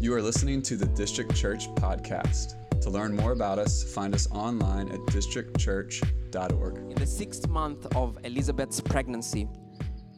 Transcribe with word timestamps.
You 0.00 0.14
are 0.14 0.22
listening 0.22 0.62
to 0.62 0.76
the 0.76 0.86
District 0.86 1.34
Church 1.34 1.68
podcast. 1.74 2.54
To 2.82 2.90
learn 2.90 3.16
more 3.16 3.32
about 3.32 3.58
us, 3.58 3.82
find 3.82 4.14
us 4.14 4.30
online 4.30 4.88
at 4.90 5.00
districtchurch.org. 5.06 6.76
In 6.76 6.94
the 6.94 7.06
sixth 7.06 7.48
month 7.48 7.86
of 7.96 8.16
Elizabeth's 8.22 8.80
pregnancy, 8.80 9.48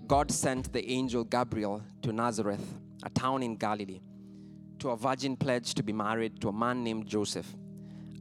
God 0.07 0.31
sent 0.31 0.73
the 0.73 0.87
angel 0.91 1.25
Gabriel 1.25 1.83
to 2.03 2.13
Nazareth, 2.13 2.75
a 3.03 3.11
town 3.11 3.43
in 3.43 3.57
Galilee, 3.57 4.01
to 4.81 4.91
a 4.91 4.97
virgin 4.97 5.37
pledged 5.37 5.77
to 5.79 5.83
be 5.83 5.93
married 5.93 6.41
to 6.41 6.49
a 6.49 6.53
man 6.53 6.85
named 6.85 7.07
Joseph, 7.07 7.55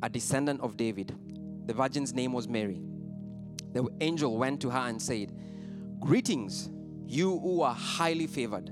a 0.04 0.10
descendant 0.10 0.62
of 0.62 0.78
David. 0.78 1.14
The 1.66 1.74
virgin's 1.74 2.14
name 2.14 2.32
was 2.32 2.48
Mary. 2.48 2.80
The 3.74 3.88
angel 4.00 4.38
went 4.38 4.62
to 4.62 4.70
her 4.70 4.88
and 4.88 5.02
said, 5.02 5.34
Greetings, 6.00 6.70
you 7.06 7.40
who 7.40 7.62
are 7.62 7.74
highly 7.74 8.28
favored. 8.28 8.72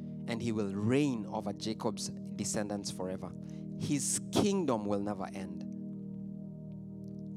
and 0.31 0.41
he 0.41 0.53
will 0.53 0.73
reign 0.73 1.27
over 1.29 1.51
Jacob's 1.51 2.09
descendants 2.37 2.89
forever. 2.89 3.29
His 3.81 4.21
kingdom 4.31 4.85
will 4.85 5.01
never 5.01 5.27
end. 5.35 5.65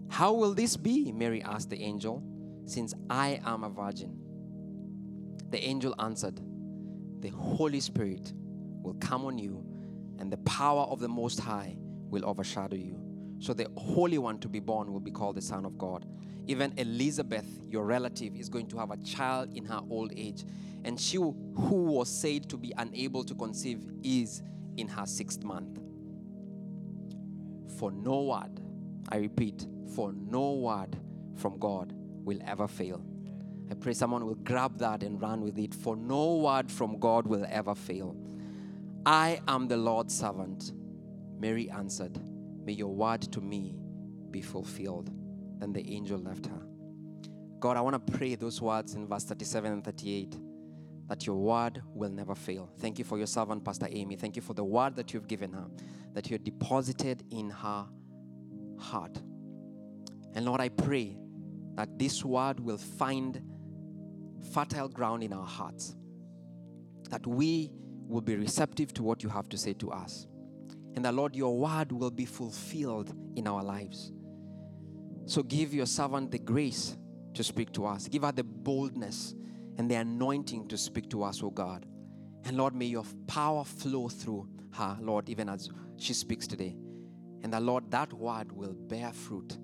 How 0.08 0.32
will 0.32 0.54
this 0.54 0.76
be? 0.76 1.10
Mary 1.10 1.42
asked 1.42 1.70
the 1.70 1.82
angel, 1.82 2.22
since 2.66 2.94
I 3.10 3.40
am 3.44 3.64
a 3.64 3.68
virgin. 3.68 4.16
The 5.50 5.60
angel 5.64 5.92
answered, 5.98 6.40
The 7.18 7.30
Holy 7.30 7.80
Spirit 7.80 8.32
will 8.36 8.94
come 9.00 9.24
on 9.24 9.38
you, 9.38 9.66
and 10.20 10.32
the 10.32 10.38
power 10.38 10.84
of 10.84 11.00
the 11.00 11.08
Most 11.08 11.40
High 11.40 11.76
will 12.10 12.24
overshadow 12.24 12.76
you. 12.76 13.03
So 13.44 13.52
the 13.52 13.68
Holy 13.76 14.16
One 14.16 14.38
to 14.38 14.48
be 14.48 14.58
born 14.58 14.90
will 14.90 15.00
be 15.00 15.10
called 15.10 15.36
the 15.36 15.42
Son 15.42 15.66
of 15.66 15.76
God. 15.76 16.06
Even 16.46 16.72
Elizabeth, 16.78 17.44
your 17.68 17.84
relative, 17.84 18.34
is 18.34 18.48
going 18.48 18.66
to 18.68 18.78
have 18.78 18.90
a 18.90 18.96
child 18.96 19.52
in 19.54 19.66
her 19.66 19.82
old 19.90 20.14
age. 20.16 20.46
And 20.82 20.98
she 20.98 21.18
who 21.18 21.34
was 21.52 22.08
said 22.08 22.48
to 22.48 22.56
be 22.56 22.72
unable 22.78 23.22
to 23.22 23.34
conceive 23.34 23.82
is 24.02 24.42
in 24.78 24.88
her 24.88 25.04
sixth 25.04 25.44
month. 25.44 25.78
For 27.78 27.92
no 27.92 28.22
word, 28.22 28.62
I 29.10 29.18
repeat, 29.18 29.66
for 29.94 30.14
no 30.14 30.52
word 30.52 30.96
from 31.36 31.58
God 31.58 31.92
will 32.24 32.38
ever 32.46 32.66
fail. 32.66 33.04
I 33.70 33.74
pray 33.74 33.92
someone 33.92 34.24
will 34.24 34.36
grab 34.36 34.78
that 34.78 35.02
and 35.02 35.20
run 35.20 35.42
with 35.42 35.58
it. 35.58 35.74
For 35.74 35.96
no 35.96 36.36
word 36.36 36.72
from 36.72 36.98
God 36.98 37.26
will 37.26 37.44
ever 37.50 37.74
fail. 37.74 38.16
I 39.04 39.42
am 39.46 39.68
the 39.68 39.76
Lord's 39.76 40.18
servant. 40.18 40.72
Mary 41.38 41.68
answered, 41.70 42.18
May 42.64 42.72
your 42.72 42.94
word 42.94 43.22
to 43.32 43.40
me 43.40 43.76
be 44.30 44.42
fulfilled. 44.42 45.10
Then 45.58 45.72
the 45.72 45.88
angel 45.90 46.18
left 46.18 46.46
her. 46.46 46.62
God, 47.60 47.76
I 47.76 47.80
want 47.80 48.06
to 48.06 48.12
pray 48.12 48.34
those 48.34 48.60
words 48.60 48.94
in 48.94 49.06
verse 49.06 49.24
37 49.24 49.72
and 49.72 49.84
38 49.84 50.36
that 51.08 51.26
your 51.26 51.36
word 51.36 51.82
will 51.94 52.10
never 52.10 52.34
fail. 52.34 52.70
Thank 52.78 52.98
you 52.98 53.04
for 53.04 53.18
your 53.18 53.26
servant, 53.26 53.64
Pastor 53.64 53.86
Amy. 53.90 54.16
Thank 54.16 54.36
you 54.36 54.42
for 54.42 54.54
the 54.54 54.64
word 54.64 54.96
that 54.96 55.12
you've 55.12 55.28
given 55.28 55.52
her, 55.52 55.66
that 56.14 56.30
you 56.30 56.34
have 56.34 56.44
deposited 56.44 57.24
in 57.30 57.50
her 57.50 57.86
heart. 58.78 59.16
And 60.34 60.44
Lord, 60.44 60.60
I 60.60 60.68
pray 60.70 61.16
that 61.76 61.98
this 61.98 62.24
word 62.24 62.60
will 62.60 62.78
find 62.78 63.42
fertile 64.52 64.88
ground 64.88 65.22
in 65.22 65.32
our 65.32 65.46
hearts, 65.46 65.94
that 67.10 67.26
we 67.26 67.70
will 68.06 68.20
be 68.20 68.36
receptive 68.36 68.92
to 68.94 69.02
what 69.02 69.22
you 69.22 69.28
have 69.28 69.48
to 69.50 69.58
say 69.58 69.72
to 69.74 69.90
us, 69.90 70.26
and 70.94 71.04
that, 71.04 71.14
Lord, 71.14 71.34
your 71.34 71.56
word 71.58 71.92
will 71.92 72.10
be 72.10 72.24
fulfilled 72.24 73.12
in 73.36 73.46
our 73.46 73.62
lives. 73.62 74.12
So 75.26 75.42
give 75.42 75.74
your 75.74 75.86
servant 75.86 76.30
the 76.30 76.38
grace 76.38 76.96
to 77.34 77.42
speak 77.42 77.72
to 77.72 77.86
us, 77.86 78.08
give 78.08 78.22
her 78.22 78.32
the 78.32 78.44
boldness 78.44 79.34
and 79.78 79.90
the 79.90 79.96
anointing 79.96 80.68
to 80.68 80.78
speak 80.78 81.08
to 81.10 81.24
us, 81.24 81.42
oh 81.42 81.50
God. 81.50 81.86
And 82.44 82.56
Lord, 82.56 82.74
may 82.74 82.86
your 82.86 83.04
power 83.26 83.64
flow 83.64 84.08
through 84.08 84.48
her, 84.72 84.96
Lord, 85.00 85.28
even 85.28 85.48
as 85.48 85.70
she 85.96 86.14
speaks 86.14 86.46
today. 86.46 86.76
And 87.42 87.52
that, 87.52 87.62
Lord, 87.62 87.90
that 87.90 88.12
word 88.12 88.52
will 88.52 88.74
bear 88.74 89.12
fruit 89.12 89.58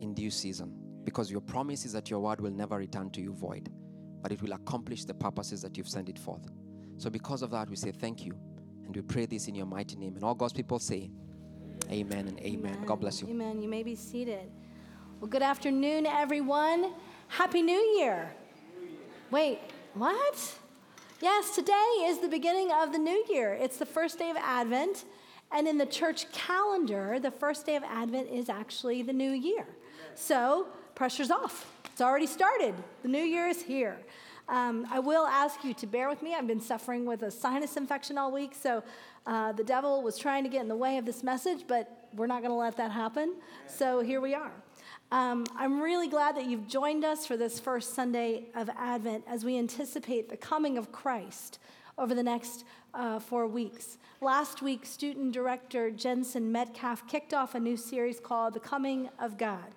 in 0.00 0.14
due 0.14 0.30
season 0.30 0.74
because 1.04 1.30
your 1.30 1.40
promise 1.40 1.84
is 1.84 1.92
that 1.92 2.10
your 2.10 2.20
word 2.20 2.40
will 2.40 2.50
never 2.50 2.76
return 2.76 3.10
to 3.10 3.20
you 3.20 3.32
void, 3.32 3.70
but 4.22 4.32
it 4.32 4.42
will 4.42 4.52
accomplish 4.52 5.04
the 5.04 5.14
purposes 5.14 5.62
that 5.62 5.76
you've 5.76 5.88
sent 5.88 6.08
it 6.08 6.18
forth. 6.18 6.46
So, 6.98 7.10
because 7.10 7.42
of 7.42 7.50
that, 7.50 7.70
we 7.70 7.76
say 7.76 7.92
thank 7.92 8.24
you 8.24 8.36
and 8.86 8.94
we 8.94 9.02
pray 9.02 9.26
this 9.26 9.48
in 9.48 9.54
your 9.54 9.66
mighty 9.66 9.96
name. 9.96 10.14
And 10.14 10.24
all 10.24 10.34
God's 10.34 10.52
people 10.52 10.78
say, 10.78 11.10
Amen 11.90 12.26
and 12.26 12.38
amen. 12.40 12.72
amen. 12.74 12.84
God 12.86 13.00
bless 13.00 13.20
you. 13.20 13.28
Amen. 13.28 13.62
You 13.62 13.68
may 13.68 13.82
be 13.82 13.94
seated. 13.94 14.50
Well, 15.20 15.28
good 15.28 15.42
afternoon, 15.42 16.06
everyone. 16.06 16.92
Happy 17.28 17.62
New 17.62 17.78
Year. 17.98 18.34
Wait, 19.30 19.60
what? 19.94 20.54
Yes, 21.20 21.54
today 21.54 21.72
is 22.04 22.18
the 22.18 22.28
beginning 22.28 22.70
of 22.72 22.92
the 22.92 22.98
new 22.98 23.24
year. 23.30 23.54
It's 23.54 23.76
the 23.76 23.86
first 23.86 24.18
day 24.18 24.30
of 24.30 24.36
Advent. 24.36 25.04
And 25.52 25.68
in 25.68 25.78
the 25.78 25.86
church 25.86 26.30
calendar, 26.32 27.18
the 27.20 27.30
first 27.30 27.66
day 27.66 27.76
of 27.76 27.84
Advent 27.84 28.28
is 28.30 28.48
actually 28.48 29.02
the 29.02 29.12
new 29.12 29.30
year. 29.30 29.66
So, 30.14 30.66
pressure's 30.94 31.30
off. 31.30 31.72
It's 31.84 32.00
already 32.00 32.26
started. 32.26 32.74
The 33.02 33.08
new 33.08 33.22
year 33.22 33.46
is 33.48 33.62
here. 33.62 33.98
Um, 34.48 34.86
I 34.90 35.00
will 35.00 35.26
ask 35.26 35.64
you 35.64 35.74
to 35.74 35.86
bear 35.86 36.08
with 36.08 36.22
me. 36.22 36.34
I've 36.34 36.46
been 36.46 36.60
suffering 36.60 37.04
with 37.04 37.22
a 37.22 37.30
sinus 37.30 37.76
infection 37.76 38.16
all 38.16 38.30
week, 38.30 38.54
so 38.54 38.82
uh, 39.26 39.52
the 39.52 39.64
devil 39.64 40.02
was 40.02 40.16
trying 40.16 40.44
to 40.44 40.50
get 40.50 40.62
in 40.62 40.68
the 40.68 40.76
way 40.76 40.98
of 40.98 41.04
this 41.04 41.24
message, 41.24 41.64
but 41.66 42.08
we're 42.14 42.28
not 42.28 42.42
going 42.42 42.52
to 42.52 42.56
let 42.56 42.76
that 42.76 42.92
happen. 42.92 43.34
So 43.66 44.00
here 44.00 44.20
we 44.20 44.34
are. 44.34 44.52
Um, 45.10 45.44
I'm 45.56 45.80
really 45.80 46.08
glad 46.08 46.36
that 46.36 46.46
you've 46.46 46.68
joined 46.68 47.04
us 47.04 47.26
for 47.26 47.36
this 47.36 47.58
first 47.58 47.94
Sunday 47.94 48.46
of 48.54 48.70
Advent 48.76 49.24
as 49.28 49.44
we 49.44 49.58
anticipate 49.58 50.28
the 50.28 50.36
coming 50.36 50.78
of 50.78 50.92
Christ 50.92 51.58
over 51.98 52.14
the 52.14 52.22
next 52.22 52.64
uh, 52.94 53.18
four 53.18 53.46
weeks. 53.46 53.98
Last 54.20 54.62
week, 54.62 54.86
student 54.86 55.32
director 55.32 55.90
Jensen 55.90 56.50
Metcalf 56.50 57.06
kicked 57.08 57.34
off 57.34 57.54
a 57.54 57.60
new 57.60 57.76
series 57.76 58.20
called 58.20 58.54
The 58.54 58.60
Coming 58.60 59.08
of 59.18 59.38
God. 59.38 59.74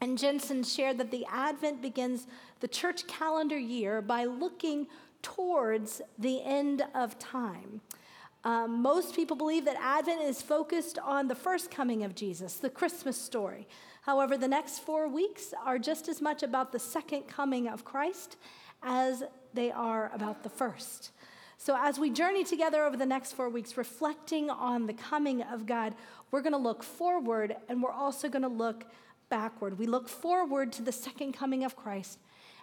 And 0.00 0.18
Jensen 0.18 0.64
shared 0.64 0.98
that 0.98 1.12
the 1.12 1.24
Advent 1.30 1.80
begins 1.80 2.26
the 2.62 2.68
church 2.68 3.08
calendar 3.08 3.58
year 3.58 4.00
by 4.00 4.24
looking 4.24 4.86
towards 5.20 6.00
the 6.18 6.40
end 6.42 6.82
of 6.94 7.18
time. 7.18 7.80
Um, 8.44 8.80
most 8.80 9.16
people 9.16 9.36
believe 9.36 9.64
that 9.64 9.76
Advent 9.80 10.22
is 10.22 10.40
focused 10.40 10.98
on 11.00 11.26
the 11.26 11.34
first 11.34 11.72
coming 11.72 12.04
of 12.04 12.14
Jesus, 12.14 12.54
the 12.54 12.70
Christmas 12.70 13.20
story. 13.20 13.66
However, 14.02 14.38
the 14.38 14.48
next 14.48 14.78
four 14.78 15.08
weeks 15.08 15.52
are 15.64 15.78
just 15.78 16.08
as 16.08 16.22
much 16.22 16.44
about 16.44 16.70
the 16.70 16.78
second 16.78 17.26
coming 17.26 17.68
of 17.68 17.84
Christ 17.84 18.36
as 18.82 19.24
they 19.54 19.72
are 19.72 20.12
about 20.14 20.44
the 20.44 20.48
first. 20.48 21.10
So, 21.58 21.76
as 21.76 21.98
we 21.98 22.10
journey 22.10 22.44
together 22.44 22.84
over 22.84 22.96
the 22.96 23.06
next 23.06 23.32
four 23.32 23.48
weeks, 23.48 23.76
reflecting 23.76 24.50
on 24.50 24.86
the 24.86 24.94
coming 24.94 25.42
of 25.42 25.66
God, 25.66 25.94
we're 26.30 26.42
going 26.42 26.52
to 26.52 26.58
look 26.58 26.82
forward 26.84 27.56
and 27.68 27.82
we're 27.82 27.92
also 27.92 28.28
going 28.28 28.42
to 28.42 28.48
look 28.48 28.84
backward. 29.28 29.78
We 29.78 29.86
look 29.86 30.08
forward 30.08 30.72
to 30.72 30.82
the 30.82 30.92
second 30.92 31.32
coming 31.32 31.64
of 31.64 31.76
Christ, 31.76 32.18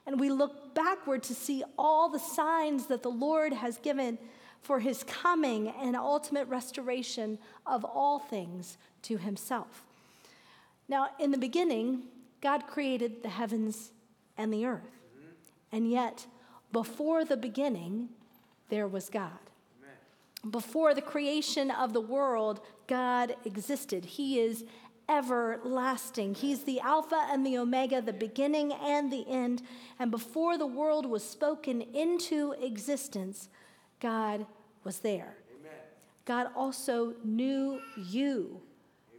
and 0.10 0.20
we 0.20 0.32
look 0.32 0.74
backward 0.74 1.22
to 1.22 1.36
see 1.36 1.64
all 1.78 2.10
the 2.10 2.18
signs 2.18 2.88
that 2.88 3.04
the 3.04 3.12
Lord 3.12 3.54
has 3.54 3.78
given 3.78 4.18
for 4.60 4.80
his 4.80 5.04
coming 5.04 5.68
and 5.68 5.96
ultimate 5.96 6.48
restoration 6.48 7.38
of 7.68 7.86
all 7.86 8.18
things 8.18 8.80
to 9.04 9.18
himself. 9.18 9.86
Now, 10.88 11.10
in 11.20 11.30
the 11.30 11.38
beginning, 11.38 12.06
God 12.42 12.66
created 12.66 13.22
the 13.22 13.30
heavens 13.30 13.92
and 14.36 14.52
the 14.52 14.66
earth. 14.66 14.82
And 15.72 15.92
yet, 15.92 16.26
before 16.72 17.24
the 17.24 17.38
beginning, 17.38 18.10
there 18.70 18.88
was 18.88 19.10
God. 19.10 19.30
Before 20.50 20.96
the 20.96 21.04
creation 21.04 21.70
of 21.70 21.94
the 21.94 22.02
world, 22.02 22.62
God 22.88 23.36
existed. 23.46 24.06
He 24.06 24.40
is 24.40 24.66
everlasting. 25.10 26.36
He's 26.36 26.64
the 26.64 26.80
Alpha 26.80 27.28
and 27.32 27.46
the 27.46 27.58
Omega, 27.58 28.02
the 28.02 28.14
beginning 28.14 28.72
and 28.74 29.12
the 29.12 29.28
end. 29.28 29.62
And 29.98 30.12
before 30.12 30.58
the 30.58 30.68
world 30.68 31.06
was 31.06 31.24
spoken 31.24 31.82
into 31.82 32.54
existence, 32.62 33.50
God 34.00 34.46
was 34.84 35.00
there. 35.00 35.38
Amen. 35.60 35.72
God 36.26 36.48
also 36.56 37.16
knew 37.24 37.82
you 37.98 38.62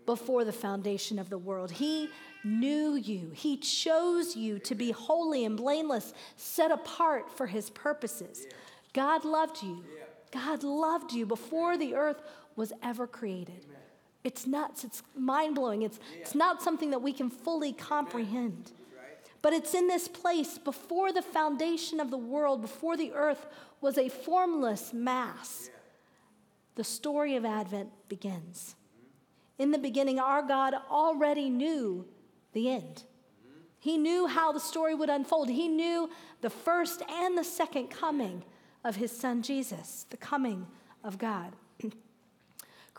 before 0.06 0.44
the 0.44 0.52
foundation 0.52 1.18
of 1.18 1.28
the 1.28 1.38
world. 1.38 1.70
He 1.70 2.08
knew 2.44 2.94
you. 2.94 3.30
He 3.34 3.56
chose 3.56 4.36
you 4.36 4.58
to 4.60 4.74
be 4.74 4.92
holy 4.92 5.44
and 5.44 5.56
blameless, 5.56 6.14
set 6.36 6.70
apart 6.70 7.30
for 7.30 7.46
his 7.46 7.68
purposes. 7.70 8.46
God 8.92 9.24
loved 9.24 9.62
you 9.62 9.84
God 10.30 10.62
loved 10.62 11.12
you 11.12 11.26
before 11.26 11.76
the 11.76 11.94
earth 11.94 12.22
was 12.56 12.72
ever 12.82 13.06
created. 13.06 13.66
It's 14.22 14.46
nuts. 14.46 14.84
It's 14.84 15.02
mind 15.16 15.54
blowing. 15.54 15.82
It's, 15.82 15.98
it's 16.18 16.34
not 16.34 16.62
something 16.62 16.90
that 16.90 17.00
we 17.00 17.12
can 17.12 17.30
fully 17.30 17.72
comprehend. 17.72 18.72
But 19.42 19.54
it's 19.54 19.74
in 19.74 19.88
this 19.88 20.06
place 20.06 20.58
before 20.58 21.12
the 21.12 21.22
foundation 21.22 21.98
of 21.98 22.10
the 22.10 22.18
world, 22.18 22.60
before 22.60 22.96
the 22.96 23.12
earth 23.12 23.46
was 23.80 23.96
a 23.96 24.08
formless 24.08 24.92
mass. 24.92 25.70
The 26.74 26.84
story 26.84 27.36
of 27.36 27.44
Advent 27.44 27.90
begins. 28.08 28.76
In 29.58 29.70
the 29.70 29.78
beginning, 29.78 30.18
our 30.18 30.42
God 30.42 30.74
already 30.90 31.48
knew 31.50 32.06
the 32.52 32.70
end. 32.70 33.02
Mm-hmm. 33.04 33.60
He 33.78 33.98
knew 33.98 34.26
how 34.26 34.52
the 34.52 34.60
story 34.60 34.94
would 34.94 35.10
unfold. 35.10 35.48
He 35.48 35.68
knew 35.68 36.10
the 36.40 36.50
first 36.50 37.02
and 37.08 37.36
the 37.36 37.44
second 37.44 37.88
coming 37.88 38.44
of 38.84 38.96
his 38.96 39.12
son 39.12 39.42
Jesus, 39.42 40.06
the 40.10 40.16
coming 40.16 40.66
of 41.04 41.18
God. 41.18 41.54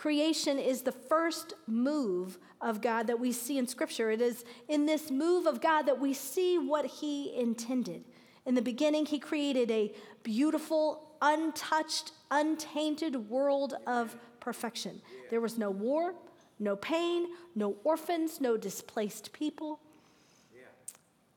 Creation 0.02 0.58
is 0.58 0.82
the 0.82 0.92
first 0.92 1.54
move 1.68 2.40
of 2.60 2.82
God 2.82 3.06
that 3.06 3.20
we 3.20 3.32
see 3.32 3.60
in 3.60 3.68
Scripture. 3.68 4.10
It 4.10 4.20
is 4.20 4.44
in 4.68 4.88
this 4.88 5.12
move 5.12 5.46
of 5.46 5.62
God 5.62 5.84
that 5.84 6.00
we 6.00 6.12
see 6.12 6.58
what 6.58 6.88
He 6.88 7.40
intended. 7.40 8.04
In 8.48 8.56
the 8.56 8.64
beginning, 8.64 9.06
He 9.06 9.20
created 9.20 9.70
a 9.70 9.94
beautiful, 10.24 11.14
untouched, 11.22 12.14
untainted 12.32 13.30
world 13.30 13.76
of 13.86 14.16
perfection. 14.40 15.04
There 15.30 15.40
was 15.40 15.60
no 15.60 15.70
war, 15.70 16.16
no 16.58 16.76
pain, 16.76 17.28
no 17.54 17.76
orphans, 17.84 18.42
no 18.42 18.58
displaced 18.58 19.32
people. 19.34 19.82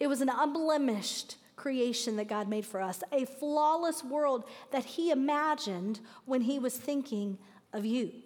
It 0.00 0.06
was 0.06 0.22
an 0.22 0.30
unblemished 0.30 1.36
creation 1.56 2.16
that 2.16 2.28
God 2.28 2.48
made 2.48 2.64
for 2.64 2.80
us, 2.80 3.02
a 3.12 3.26
flawless 3.26 4.02
world 4.02 4.44
that 4.70 4.86
He 4.86 5.10
imagined 5.10 6.00
when 6.24 6.40
He 6.40 6.58
was 6.58 6.78
thinking 6.78 7.36
of 7.70 7.84
you 7.84 8.23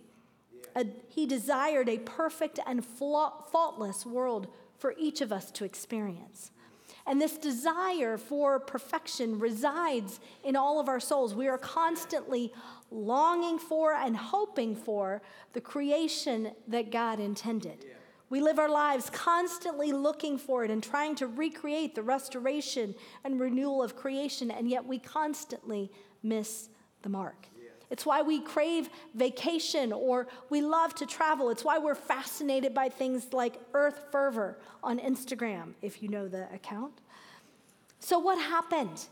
a, 0.75 0.87
he 1.09 1.27
desired 1.27 1.89
a 1.89 1.99
perfect 1.99 2.59
and 2.67 2.85
flaw, 2.85 3.43
faultless 3.51 4.05
world 4.07 4.49
for 4.77 4.95
each 4.99 5.21
of 5.21 5.33
us 5.33 5.51
to 5.53 5.65
experience. 5.65 6.51
And 7.07 7.21
this 7.21 7.39
desire 7.39 8.19
for 8.19 8.61
perfection 8.61 9.39
resides 9.39 10.21
in 10.45 10.57
all 10.57 10.79
of 10.79 10.89
our 10.89 11.01
souls. 11.01 11.35
We 11.35 11.49
are 11.49 11.59
constantly 11.59 12.53
longing 12.91 13.59
for 13.59 13.95
and 13.95 14.17
hoping 14.17 14.77
for 14.77 15.23
the 15.55 15.61
creation 15.61 16.53
that 16.69 16.91
God 16.91 17.19
intended. 17.19 17.87
We 18.31 18.41
live 18.41 18.59
our 18.59 18.69
lives 18.69 19.09
constantly 19.09 19.91
looking 19.93 20.37
for 20.37 20.65
it 20.65 20.71
and 20.71 20.83
trying 20.83 21.15
to 21.17 21.27
recreate 21.27 21.95
the 21.95 22.03
restoration 22.03 22.95
and 23.25 23.41
renewal 23.41 23.83
of 23.83 23.97
creation, 23.97 24.51
and 24.51 24.69
yet 24.69 24.85
we 24.85 24.99
constantly 24.99 25.91
miss 26.23 26.69
the 27.01 27.09
mark. 27.09 27.49
It's 27.91 28.05
why 28.05 28.23
we 28.23 28.41
crave 28.41 28.91
vacation 29.15 29.93
or 29.93 30.27
we 30.51 30.61
love 30.61 30.95
to 30.97 31.07
travel. 31.07 31.51
It's 31.51 31.65
why 31.65 31.79
we're 31.79 31.95
fascinated 31.95 32.75
by 32.75 32.89
things 32.89 33.33
like 33.33 33.59
Earth 33.73 34.07
Fervor 34.13 34.59
on 34.83 34.99
Instagram, 34.99 35.73
if 35.81 36.03
you 36.03 36.09
know 36.09 36.29
the 36.29 36.53
account. 36.53 36.93
So, 38.01 38.19
what 38.19 38.39
happened? 38.39 39.07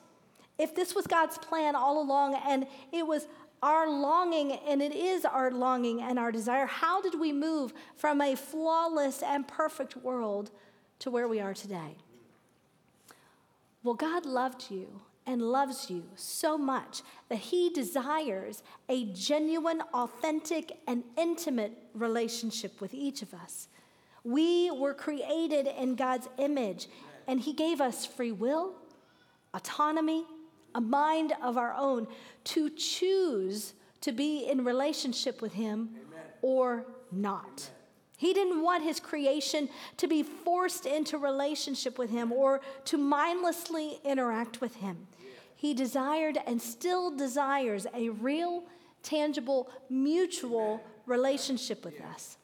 If 0.58 0.75
this 0.75 0.94
was 0.94 1.06
God's 1.06 1.38
plan 1.38 1.75
all 1.75 2.00
along 2.02 2.34
and 2.46 2.67
it 2.93 3.06
was 3.06 3.26
our 3.62 3.88
longing 3.88 4.52
and 4.52 4.81
it 4.81 4.94
is 4.94 5.25
our 5.25 5.50
longing 5.50 6.02
and 6.02 6.19
our 6.19 6.32
desire, 6.32 6.67
how 6.67 7.00
did 7.00 7.19
we 7.19 7.32
move 7.32 7.73
from 7.96 8.20
a 8.20 8.34
flawless 8.34 9.23
and 9.23 9.46
perfect 9.46 9.96
world 9.96 10.50
to 11.00 11.11
where 11.11 11.28
we 11.28 11.40
are 11.40 11.55
today? 11.55 11.96
Well, 13.82 13.94
God 13.94 14.25
loved 14.25 14.70
you 14.70 15.00
and 15.26 15.43
loves 15.43 15.90
you 15.90 16.05
so 16.14 16.56
much 16.56 17.02
that 17.28 17.38
he 17.38 17.70
desires 17.70 18.62
a 18.88 19.06
genuine, 19.06 19.82
authentic, 19.93 20.78
and 20.87 21.02
intimate 21.17 21.73
relationship 21.94 22.81
with 22.81 22.94
each 22.94 23.23
of 23.23 23.34
us. 23.34 23.69
We 24.25 24.70
were 24.70 24.94
created 24.94 25.67
in 25.67 25.94
God's 25.96 26.28
image, 26.38 26.88
and 27.26 27.40
he 27.40 27.52
gave 27.52 27.81
us 27.81 28.06
free 28.06 28.32
will, 28.32 28.75
autonomy, 29.52 30.25
a 30.75 30.81
mind 30.81 31.32
of 31.43 31.56
our 31.56 31.75
own 31.75 32.06
to 32.44 32.70
choose 32.70 33.73
to 34.02 34.12
be 34.12 34.49
in 34.49 34.64
relationship 34.64 35.40
with 35.40 35.55
him 35.55 35.90
Amen. 35.94 36.25
or 36.43 36.87
not. 37.11 37.70
He 38.19 38.32
didn't 38.32 38.62
want 38.62 38.82
his 38.82 38.99
creation 38.99 39.69
to 39.99 40.08
be 40.08 40.23
forced 40.23 40.87
into 40.87 41.19
relationship 41.19 41.99
with 41.99 42.11
him 42.11 42.32
or 42.32 42.61
to 42.87 42.96
mindlessly 42.96 43.99
interact 44.05 44.61
with 44.61 44.76
him. 44.76 45.06
He 45.56 45.72
desired 45.72 46.38
and 46.46 46.60
still 46.60 47.10
desires 47.10 47.86
a 47.94 48.10
real, 48.10 48.64
tangible, 49.02 49.70
mutual 49.88 50.84
relationship 51.06 51.84
with 51.84 52.00
us. 52.00 52.36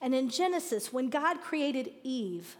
And 0.00 0.14
in 0.14 0.30
Genesis, 0.30 0.92
when 0.92 1.10
God 1.10 1.40
created 1.40 1.90
Eve 2.04 2.56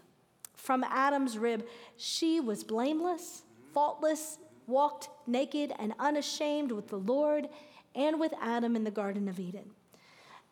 from 0.55 0.83
Adam's 0.83 1.37
rib, 1.37 1.65
she 1.97 2.39
was 2.39 2.63
blameless, 2.63 3.43
mm-hmm. 3.43 3.73
faultless, 3.73 4.37
walked 4.67 5.09
naked 5.27 5.73
and 5.79 5.93
unashamed 5.99 6.71
with 6.71 6.89
the 6.89 6.97
Lord 6.97 7.47
and 7.95 8.19
with 8.19 8.33
Adam 8.41 8.75
in 8.75 8.83
the 8.83 8.91
Garden 8.91 9.27
of 9.27 9.39
Eden. 9.39 9.71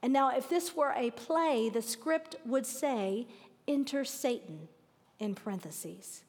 And 0.01 0.13
now, 0.13 0.35
if 0.35 0.49
this 0.49 0.75
were 0.75 0.93
a 0.95 1.11
play, 1.11 1.69
the 1.69 1.81
script 1.81 2.35
would 2.45 2.65
say, 2.65 3.27
Enter 3.67 4.03
Satan 4.03 4.67
in 5.19 5.35
parentheses. 5.35 6.23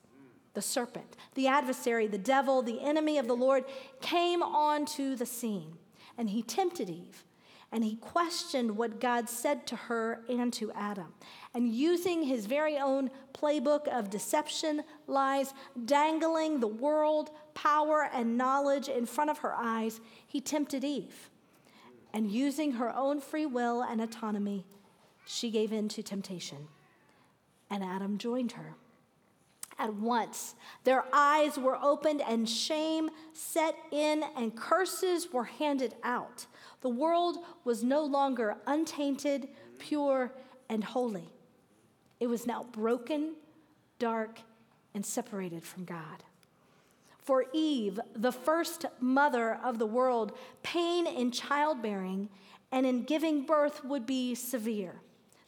The 0.54 0.62
serpent, 0.62 1.16
the 1.34 1.46
adversary, 1.46 2.06
the 2.06 2.18
devil, 2.18 2.62
the 2.62 2.80
enemy 2.80 3.18
of 3.18 3.26
the 3.26 3.36
Lord 3.36 3.64
came 4.00 4.42
onto 4.42 5.16
the 5.16 5.26
scene 5.26 5.78
and 6.18 6.30
he 6.30 6.42
tempted 6.42 6.90
Eve 6.90 7.24
and 7.70 7.82
he 7.82 7.96
questioned 7.96 8.76
what 8.76 9.00
God 9.00 9.30
said 9.30 9.66
to 9.68 9.76
her 9.76 10.20
and 10.28 10.52
to 10.52 10.70
Adam. 10.72 11.14
And 11.54 11.74
using 11.74 12.22
his 12.22 12.44
very 12.44 12.76
own 12.76 13.10
playbook 13.32 13.88
of 13.88 14.10
deception, 14.10 14.82
lies, 15.06 15.54
dangling 15.86 16.60
the 16.60 16.66
world, 16.66 17.30
power, 17.54 18.10
and 18.12 18.36
knowledge 18.36 18.88
in 18.88 19.06
front 19.06 19.30
of 19.30 19.38
her 19.38 19.54
eyes, 19.56 20.02
he 20.26 20.38
tempted 20.38 20.84
Eve 20.84 21.30
and 22.12 22.30
using 22.30 22.72
her 22.72 22.94
own 22.94 23.20
free 23.20 23.46
will 23.46 23.82
and 23.82 24.00
autonomy, 24.00 24.64
she 25.24 25.50
gave 25.50 25.72
in 25.72 25.88
to 25.88 26.02
temptation. 26.02 26.68
And 27.70 27.82
Adam 27.82 28.18
joined 28.18 28.52
her. 28.52 28.74
At 29.78 29.94
once, 29.94 30.54
their 30.84 31.04
eyes 31.12 31.58
were 31.58 31.78
opened, 31.82 32.22
and 32.22 32.48
shame 32.48 33.10
set 33.32 33.74
in, 33.90 34.22
and 34.36 34.54
curses 34.54 35.32
were 35.32 35.44
handed 35.44 35.94
out. 36.02 36.46
The 36.80 36.88
world 36.88 37.38
was 37.64 37.82
no 37.82 38.04
longer 38.04 38.56
untainted, 38.66 39.48
pure, 39.78 40.32
and 40.68 40.84
holy. 40.84 41.28
It 42.20 42.26
was 42.28 42.46
now 42.46 42.66
broken, 42.72 43.34
dark, 43.98 44.40
and 44.94 45.04
separated 45.04 45.64
from 45.64 45.84
God. 45.84 46.22
For 47.18 47.46
Eve, 47.52 48.00
the 48.14 48.32
first 48.32 48.84
mother 49.00 49.58
of 49.62 49.78
the 49.78 49.86
world, 49.86 50.36
pain 50.62 51.06
in 51.06 51.30
childbearing 51.30 52.28
and 52.72 52.84
in 52.84 53.04
giving 53.04 53.44
birth 53.44 53.84
would 53.84 54.06
be 54.06 54.34
severe. 54.34 55.00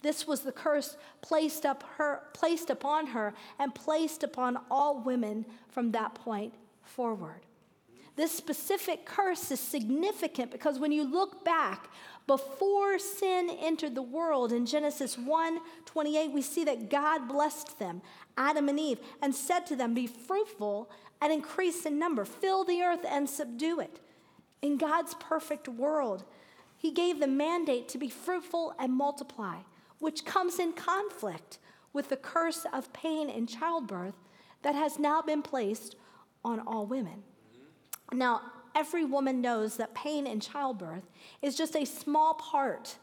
This 0.05 0.27
was 0.27 0.43
the 0.43 0.53
curse 0.53 0.99
placed, 1.23 1.65
up 1.65 1.83
her, 1.97 2.21
placed 2.35 2.69
upon 2.69 3.07
her 3.09 3.33
and 3.59 3.75
placed 3.75 4.23
upon 4.23 4.59
all 4.71 5.01
women 5.01 5.47
from 5.71 5.93
that 5.93 6.15
point 6.15 6.53
forward. 6.83 7.41
This 8.15 8.31
specific 8.31 9.07
curse 9.07 9.51
is 9.51 9.59
significant 9.59 10.53
because 10.53 10.79
when 10.79 10.93
you 10.93 11.05
look 11.05 11.43
back, 11.43 11.89
before 12.27 12.99
sin 12.99 13.51
entered 13.59 13.95
the 13.95 14.03
world 14.03 14.53
in 14.53 14.67
Genesis 14.67 15.17
1 15.17 15.59
28, 15.87 16.33
we 16.33 16.43
see 16.43 16.65
that 16.65 16.91
God 16.91 17.27
blessed 17.27 17.79
them, 17.79 18.03
Adam 18.37 18.69
and 18.69 18.79
Eve, 18.79 19.01
and 19.23 19.35
said 19.35 19.61
to 19.67 19.77
them, 19.77 19.95
Be 19.95 20.07
fruitful 20.07 20.91
and 21.23 21.33
increase 21.33 21.87
in 21.87 21.99
number, 21.99 22.27
fill 22.27 22.63
the 22.63 22.83
earth 22.83 23.07
and 23.09 23.29
subdue 23.29 23.81
it. 23.81 24.01
In 24.61 24.77
God's 24.77 25.15
perfect 25.15 25.67
world, 25.67 26.25
He 26.77 26.91
gave 26.91 27.21
the 27.21 27.27
mandate 27.27 27.89
to 27.89 27.99
be 27.99 28.11
fruitful 28.11 28.75
and 28.79 28.93
multiply, 28.93 29.61
which 30.05 30.27
comes 30.27 30.59
in 30.59 30.73
conflict 30.75 31.59
with 31.95 32.11
the 32.11 32.17
curse 32.17 32.67
of 32.75 32.93
pain 32.93 33.31
in 33.31 33.47
childbirth 33.47 34.15
that 34.63 34.75
has 34.75 34.99
now 34.99 35.23
been 35.23 35.41
placed 35.41 35.97
on 36.45 36.61
all 36.61 36.85
women. 36.87 37.23
Now, 38.13 38.43
every 38.75 39.05
woman 39.05 39.41
knows 39.41 39.79
that 39.79 39.95
pain 39.95 40.27
in 40.27 40.41
childbirth 40.41 41.05
is 41.41 41.57
just 41.57 41.75
a 41.75 41.87
small 41.87 42.35
part 42.35 42.97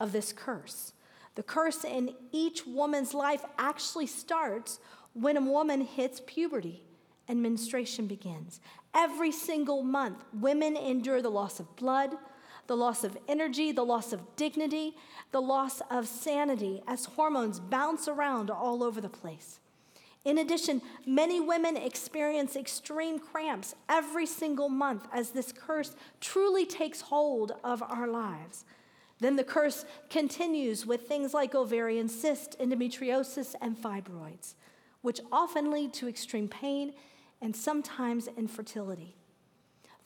of 0.00 0.12
this 0.12 0.32
curse. 0.32 0.94
The 1.34 1.42
curse 1.42 1.84
in 1.84 2.14
each 2.32 2.66
woman's 2.66 3.12
life 3.12 3.44
actually 3.58 4.06
starts 4.06 4.80
when 5.12 5.36
a 5.36 5.42
woman 5.42 5.82
hits 5.82 6.22
puberty 6.26 6.82
and 7.28 7.42
menstruation 7.42 8.06
begins. 8.06 8.60
Every 8.94 9.32
single 9.32 9.82
month, 9.82 10.24
women 10.32 10.76
endure 10.76 11.20
the 11.20 11.30
loss 11.30 11.60
of 11.60 11.76
blood, 11.76 12.14
the 12.68 12.76
loss 12.76 13.02
of 13.02 13.18
energy, 13.26 13.72
the 13.72 13.84
loss 13.84 14.12
of 14.12 14.36
dignity, 14.36 14.94
the 15.32 15.40
loss 15.40 15.82
of 15.90 16.06
sanity 16.06 16.82
as 16.86 17.06
hormones 17.06 17.58
bounce 17.58 18.06
around 18.06 18.50
all 18.50 18.84
over 18.84 19.00
the 19.00 19.08
place. 19.08 19.58
In 20.24 20.38
addition, 20.38 20.82
many 21.06 21.40
women 21.40 21.76
experience 21.76 22.54
extreme 22.54 23.18
cramps 23.18 23.74
every 23.88 24.26
single 24.26 24.68
month 24.68 25.08
as 25.12 25.30
this 25.30 25.52
curse 25.52 25.96
truly 26.20 26.66
takes 26.66 27.00
hold 27.00 27.52
of 27.64 27.82
our 27.82 28.06
lives. 28.06 28.64
Then 29.20 29.36
the 29.36 29.44
curse 29.44 29.86
continues 30.10 30.84
with 30.84 31.08
things 31.08 31.32
like 31.32 31.54
ovarian 31.54 32.08
cyst, 32.08 32.58
endometriosis, 32.60 33.54
and 33.62 33.76
fibroids, 33.76 34.54
which 35.00 35.20
often 35.32 35.70
lead 35.70 35.94
to 35.94 36.08
extreme 36.08 36.48
pain 36.48 36.92
and 37.40 37.56
sometimes 37.56 38.28
infertility. 38.36 39.16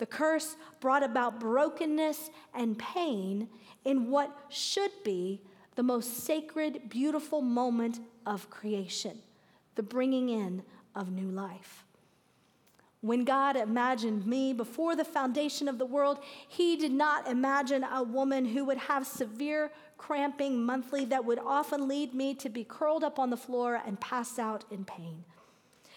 The 0.03 0.07
curse 0.07 0.57
brought 0.81 1.05
about 1.05 1.39
brokenness 1.39 2.31
and 2.55 2.77
pain 2.77 3.47
in 3.85 4.11
what 4.11 4.37
should 4.49 4.91
be 5.05 5.41
the 5.77 5.85
most 5.85 6.25
sacred, 6.25 6.89
beautiful 6.89 7.41
moment 7.41 8.01
of 8.27 8.51
creation 8.51 9.21
the 9.77 9.83
bringing 9.85 10.29
in 10.29 10.65
of 10.97 11.13
new 11.13 11.31
life. 11.31 11.85
When 13.01 13.23
God 13.23 13.55
imagined 13.55 14.27
me 14.27 14.53
before 14.53 14.97
the 14.97 15.05
foundation 15.05 15.69
of 15.69 15.79
the 15.79 15.87
world, 15.87 16.19
He 16.49 16.77
did 16.77 16.93
not 16.93 17.29
imagine 17.29 17.85
a 17.85 18.03
woman 18.03 18.45
who 18.45 18.65
would 18.65 18.79
have 18.79 19.07
severe 19.07 19.71
cramping 19.99 20.65
monthly 20.65 21.05
that 21.05 21.25
would 21.25 21.39
often 21.39 21.87
lead 21.87 22.13
me 22.13 22.35
to 22.35 22.49
be 22.49 22.65
curled 22.65 23.05
up 23.05 23.21
on 23.21 23.31
the 23.31 23.37
floor 23.37 23.81
and 23.87 24.01
pass 24.01 24.37
out 24.37 24.65
in 24.69 24.85
pain. 24.85 25.23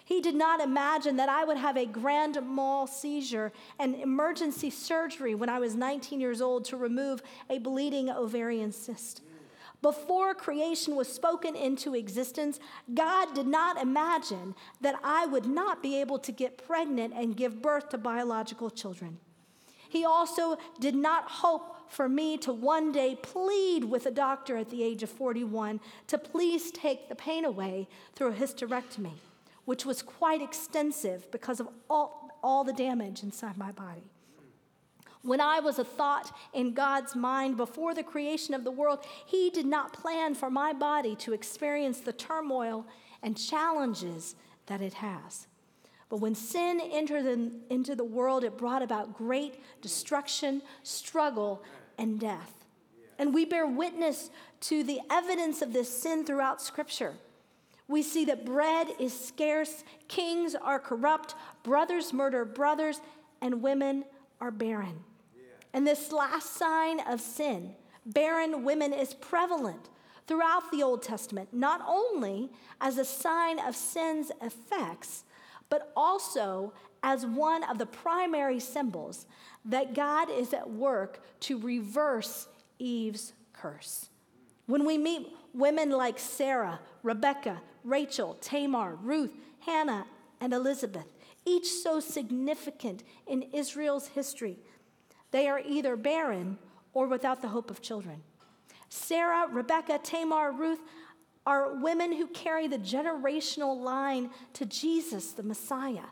He 0.05 0.21
did 0.21 0.35
not 0.35 0.61
imagine 0.61 1.17
that 1.17 1.29
I 1.29 1.43
would 1.43 1.57
have 1.57 1.75
a 1.75 1.85
grand 1.87 2.37
mal 2.45 2.85
seizure 2.85 3.51
and 3.79 3.95
emergency 3.95 4.69
surgery 4.69 5.33
when 5.33 5.49
I 5.49 5.57
was 5.57 5.73
19 5.75 6.21
years 6.21 6.41
old 6.41 6.63
to 6.65 6.77
remove 6.77 7.23
a 7.49 7.57
bleeding 7.57 8.11
ovarian 8.11 8.71
cyst. 8.71 9.21
Before 9.81 10.35
creation 10.35 10.95
was 10.95 11.11
spoken 11.11 11.55
into 11.55 11.95
existence, 11.95 12.59
God 12.93 13.33
did 13.33 13.47
not 13.47 13.81
imagine 13.81 14.53
that 14.79 14.99
I 15.03 15.25
would 15.25 15.47
not 15.47 15.81
be 15.81 15.99
able 15.99 16.19
to 16.19 16.31
get 16.31 16.63
pregnant 16.65 17.13
and 17.15 17.35
give 17.35 17.61
birth 17.61 17.89
to 17.89 17.97
biological 17.97 18.69
children. 18.69 19.17
He 19.89 20.05
also 20.05 20.57
did 20.79 20.95
not 20.95 21.29
hope 21.29 21.89
for 21.89 22.07
me 22.07 22.37
to 22.39 22.53
one 22.53 22.91
day 22.91 23.15
plead 23.15 23.83
with 23.83 24.05
a 24.05 24.11
doctor 24.11 24.55
at 24.55 24.69
the 24.69 24.83
age 24.83 25.01
of 25.01 25.09
41 25.09 25.79
to 26.07 26.17
please 26.19 26.69
take 26.69 27.09
the 27.09 27.15
pain 27.15 27.43
away 27.43 27.87
through 28.13 28.29
a 28.29 28.33
hysterectomy 28.33 29.13
which 29.65 29.85
was 29.85 30.01
quite 30.01 30.41
extensive 30.41 31.29
because 31.31 31.59
of 31.59 31.67
all, 31.89 32.39
all 32.43 32.63
the 32.63 32.73
damage 32.73 33.23
inside 33.23 33.57
my 33.57 33.71
body. 33.71 34.03
When 35.21 35.41
I 35.41 35.59
was 35.59 35.79
a 35.79 35.83
thought 35.83 36.31
in 36.53 36.73
God's 36.73 37.15
mind 37.15 37.57
before 37.57 37.95
the 37.95 38.03
creation 38.03 38.53
of 38.53 38.63
the 38.63 38.71
world, 38.71 38.99
He 39.25 39.49
did 39.49 39.65
not 39.65 39.91
plan 39.91 40.35
for 40.35 40.51
my 40.51 40.71
body 40.71 41.15
to 41.17 41.33
experience 41.33 41.99
the 41.99 42.13
turmoil 42.13 42.85
and 43.23 43.35
challenges 43.35 44.35
that 44.67 44.81
it 44.81 44.93
has. 44.95 45.47
But 46.09 46.17
when 46.17 46.35
sin 46.35 46.79
entered 46.79 47.25
in, 47.25 47.61
into 47.71 47.95
the 47.95 48.03
world, 48.03 48.43
it 48.43 48.57
brought 48.57 48.83
about 48.83 49.17
great 49.17 49.59
destruction, 49.81 50.61
struggle, 50.83 51.63
and 51.97 52.19
death. 52.19 52.65
And 53.17 53.33
we 53.33 53.45
bear 53.45 53.65
witness 53.65 54.29
to 54.61 54.83
the 54.83 54.99
evidence 55.09 55.63
of 55.63 55.73
this 55.73 55.89
sin 55.89 56.23
throughout 56.23 56.61
Scripture. 56.61 57.15
We 57.87 58.01
see 58.01 58.25
that 58.25 58.45
bread 58.45 58.87
is 58.99 59.17
scarce, 59.17 59.83
kings 60.07 60.55
are 60.55 60.79
corrupt, 60.79 61.35
brothers 61.63 62.13
murder 62.13 62.43
brothers, 62.45 62.99
and 63.41 63.61
women 63.61 64.05
are 64.41 64.51
barren. 64.51 65.03
Yeah. 65.35 65.43
And 65.73 65.85
this 65.85 66.11
last 66.11 66.55
sign 66.55 66.99
of 67.01 67.21
sin, 67.21 67.75
barren 68.05 68.63
women, 68.63 68.91
is 68.91 69.13
prevalent 69.13 69.89
throughout 70.27 70.71
the 70.71 70.81
Old 70.81 71.03
Testament, 71.03 71.49
not 71.53 71.83
only 71.87 72.49
as 72.81 72.97
a 72.97 73.05
sign 73.05 73.59
of 73.59 73.75
sin's 73.75 74.31
effects, 74.41 75.23
but 75.69 75.91
also 75.95 76.73
as 77.03 77.25
one 77.25 77.63
of 77.63 77.77
the 77.77 77.85
primary 77.85 78.59
symbols 78.59 79.27
that 79.63 79.93
God 79.93 80.29
is 80.29 80.53
at 80.53 80.69
work 80.69 81.23
to 81.41 81.59
reverse 81.59 82.47
Eve's 82.79 83.33
curse. 83.53 84.09
When 84.65 84.85
we 84.85 84.97
meet 84.97 85.27
women 85.53 85.91
like 85.91 86.17
Sarah, 86.17 86.79
Rebecca, 87.03 87.61
Rachel, 87.85 88.35
Tamar, 88.41 88.95
Ruth, 88.95 89.31
Hannah, 89.59 90.05
and 90.41 90.53
Elizabeth, 90.53 91.05
each 91.45 91.67
so 91.67 91.99
significant 91.99 93.03
in 93.27 93.43
Israel's 93.53 94.07
history. 94.07 94.57
They 95.31 95.47
are 95.47 95.59
either 95.59 95.95
barren 95.95 96.57
or 96.93 97.07
without 97.07 97.41
the 97.41 97.47
hope 97.47 97.69
of 97.69 97.81
children. 97.81 98.23
Sarah, 98.89 99.47
Rebecca, 99.49 99.99
Tamar, 100.01 100.51
Ruth 100.51 100.79
are 101.45 101.75
women 101.75 102.11
who 102.11 102.27
carry 102.27 102.67
the 102.67 102.79
generational 102.79 103.79
line 103.79 104.31
to 104.53 104.65
Jesus, 104.65 105.31
the 105.31 105.43
Messiah. 105.43 106.05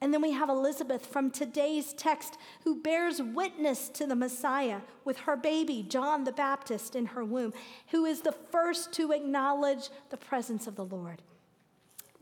And 0.00 0.14
then 0.14 0.22
we 0.22 0.32
have 0.32 0.48
Elizabeth 0.48 1.04
from 1.04 1.30
today's 1.30 1.92
text 1.92 2.38
who 2.64 2.80
bears 2.80 3.20
witness 3.20 3.88
to 3.90 4.06
the 4.06 4.16
Messiah 4.16 4.80
with 5.04 5.18
her 5.18 5.36
baby, 5.36 5.84
John 5.86 6.24
the 6.24 6.32
Baptist, 6.32 6.96
in 6.96 7.06
her 7.06 7.22
womb, 7.22 7.52
who 7.88 8.06
is 8.06 8.22
the 8.22 8.32
first 8.32 8.92
to 8.94 9.12
acknowledge 9.12 9.90
the 10.08 10.16
presence 10.16 10.66
of 10.66 10.76
the 10.76 10.86
Lord. 10.86 11.20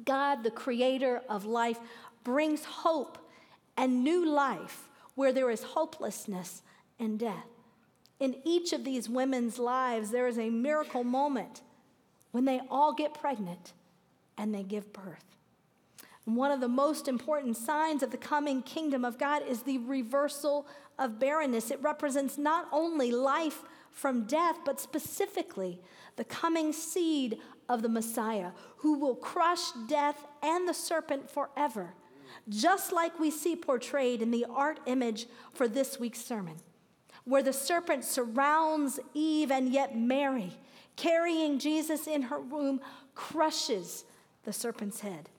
God, 0.04 0.42
the 0.42 0.50
creator 0.50 1.22
of 1.28 1.44
life, 1.44 1.78
brings 2.24 2.64
hope 2.64 3.18
and 3.76 4.02
new 4.02 4.28
life 4.28 4.88
where 5.14 5.32
there 5.32 5.50
is 5.50 5.62
hopelessness 5.62 6.62
and 6.98 7.18
death. 7.18 7.46
In 8.18 8.36
each 8.44 8.72
of 8.72 8.84
these 8.84 9.08
women's 9.08 9.58
lives, 9.58 10.10
there 10.10 10.26
is 10.26 10.38
a 10.38 10.50
miracle 10.50 11.04
moment 11.04 11.62
when 12.32 12.44
they 12.44 12.60
all 12.68 12.92
get 12.92 13.14
pregnant 13.14 13.72
and 14.36 14.52
they 14.52 14.64
give 14.64 14.92
birth. 14.92 15.37
One 16.34 16.50
of 16.50 16.60
the 16.60 16.68
most 16.68 17.08
important 17.08 17.56
signs 17.56 18.02
of 18.02 18.10
the 18.10 18.18
coming 18.18 18.60
kingdom 18.60 19.02
of 19.02 19.18
God 19.18 19.42
is 19.48 19.62
the 19.62 19.78
reversal 19.78 20.66
of 20.98 21.18
barrenness. 21.18 21.70
It 21.70 21.82
represents 21.82 22.36
not 22.36 22.68
only 22.70 23.10
life 23.10 23.62
from 23.90 24.24
death, 24.24 24.58
but 24.62 24.78
specifically 24.78 25.80
the 26.16 26.24
coming 26.24 26.74
seed 26.74 27.38
of 27.66 27.80
the 27.80 27.88
Messiah 27.88 28.50
who 28.76 28.98
will 28.98 29.14
crush 29.14 29.72
death 29.88 30.26
and 30.42 30.68
the 30.68 30.74
serpent 30.74 31.30
forever, 31.30 31.94
just 32.50 32.92
like 32.92 33.18
we 33.18 33.30
see 33.30 33.56
portrayed 33.56 34.20
in 34.20 34.30
the 34.30 34.44
art 34.50 34.80
image 34.84 35.26
for 35.54 35.66
this 35.66 35.98
week's 35.98 36.22
sermon, 36.22 36.56
where 37.24 37.42
the 37.42 37.54
serpent 37.54 38.04
surrounds 38.04 39.00
Eve 39.14 39.50
and 39.50 39.72
yet 39.72 39.96
Mary, 39.96 40.52
carrying 40.94 41.58
Jesus 41.58 42.06
in 42.06 42.22
her 42.22 42.38
womb, 42.38 42.82
crushes 43.14 44.04
the 44.44 44.52
serpent's 44.52 45.00
head. 45.00 45.30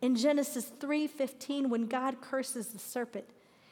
In 0.00 0.14
Genesis 0.14 0.70
3:15 0.78 1.68
when 1.68 1.86
God 1.86 2.20
curses 2.20 2.68
the 2.68 2.78
serpent, 2.78 3.28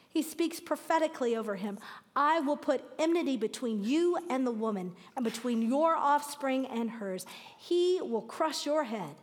he 0.09 0.21
speaks 0.21 0.59
prophetically 0.59 1.35
over 1.35 1.55
him. 1.55 1.79
I 2.15 2.39
will 2.39 2.57
put 2.57 2.83
enmity 2.97 3.37
between 3.37 3.83
you 3.83 4.17
and 4.29 4.47
the 4.47 4.51
woman, 4.51 4.95
and 5.15 5.23
between 5.23 5.61
your 5.61 5.95
offspring 5.95 6.65
and 6.65 6.89
hers. 6.91 7.25
He 7.57 8.01
will 8.01 8.21
crush 8.21 8.65
your 8.65 8.85
head, 8.85 9.15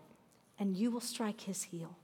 and 0.58 0.76
you 0.76 0.90
will 0.90 1.00
strike 1.00 1.42
his 1.42 1.64
heel. 1.64 1.96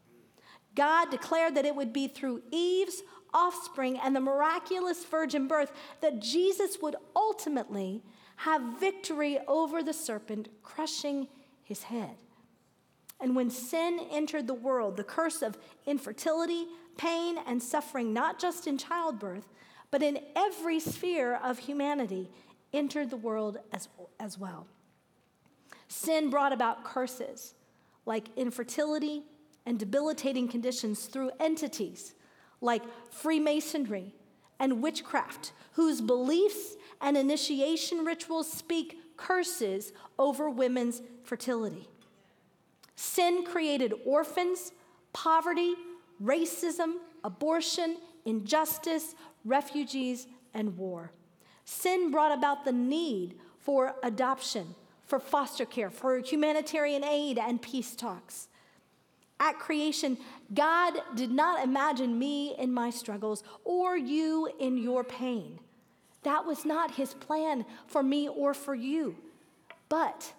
God 0.74 1.10
declared 1.10 1.54
that 1.54 1.64
it 1.64 1.74
would 1.74 1.92
be 1.92 2.08
through 2.08 2.42
Eve's 2.50 3.02
offspring 3.32 3.98
and 3.98 4.14
the 4.14 4.20
miraculous 4.20 5.04
virgin 5.04 5.46
birth 5.46 5.72
that 6.00 6.20
Jesus 6.20 6.78
would 6.80 6.96
ultimately 7.14 8.02
have 8.36 8.80
victory 8.80 9.38
over 9.46 9.82
the 9.82 9.92
serpent, 9.92 10.48
crushing 10.62 11.28
his 11.62 11.84
head. 11.84 12.16
And 13.20 13.36
when 13.36 13.50
sin 13.50 14.00
entered 14.10 14.46
the 14.46 14.54
world, 14.54 14.96
the 14.96 15.04
curse 15.04 15.42
of 15.42 15.58
infertility, 15.86 16.66
pain, 16.96 17.36
and 17.46 17.62
suffering, 17.62 18.12
not 18.12 18.38
just 18.38 18.66
in 18.66 18.78
childbirth, 18.78 19.46
but 19.90 20.02
in 20.02 20.20
every 20.34 20.80
sphere 20.80 21.38
of 21.42 21.58
humanity, 21.58 22.30
entered 22.72 23.10
the 23.10 23.16
world 23.16 23.58
as, 23.72 23.88
as 24.18 24.38
well. 24.38 24.66
Sin 25.88 26.30
brought 26.30 26.52
about 26.52 26.84
curses 26.84 27.54
like 28.06 28.28
infertility 28.36 29.24
and 29.66 29.78
debilitating 29.78 30.48
conditions 30.48 31.06
through 31.06 31.30
entities 31.40 32.14
like 32.60 32.82
Freemasonry 33.10 34.14
and 34.58 34.82
witchcraft, 34.82 35.52
whose 35.72 36.00
beliefs 36.00 36.76
and 37.00 37.16
initiation 37.16 38.04
rituals 38.04 38.50
speak 38.50 38.98
curses 39.16 39.92
over 40.18 40.48
women's 40.50 41.02
fertility. 41.22 41.88
Sin 43.00 43.44
created 43.44 43.94
orphans, 44.04 44.72
poverty, 45.14 45.72
racism, 46.22 46.96
abortion, 47.24 47.96
injustice, 48.26 49.14
refugees, 49.42 50.26
and 50.52 50.76
war. 50.76 51.10
Sin 51.64 52.10
brought 52.10 52.36
about 52.36 52.66
the 52.66 52.72
need 52.72 53.36
for 53.58 53.94
adoption, 54.02 54.74
for 55.06 55.18
foster 55.18 55.64
care, 55.64 55.88
for 55.88 56.18
humanitarian 56.18 57.02
aid, 57.02 57.38
and 57.38 57.62
peace 57.62 57.96
talks. 57.96 58.48
At 59.40 59.58
creation, 59.58 60.18
God 60.52 60.92
did 61.14 61.30
not 61.30 61.64
imagine 61.64 62.18
me 62.18 62.54
in 62.58 62.70
my 62.70 62.90
struggles 62.90 63.42
or 63.64 63.96
you 63.96 64.50
in 64.58 64.76
your 64.76 65.04
pain. 65.04 65.58
That 66.22 66.44
was 66.44 66.66
not 66.66 66.96
his 66.96 67.14
plan 67.14 67.64
for 67.86 68.02
me 68.02 68.28
or 68.28 68.52
for 68.52 68.74
you. 68.74 69.16
But 69.88 70.34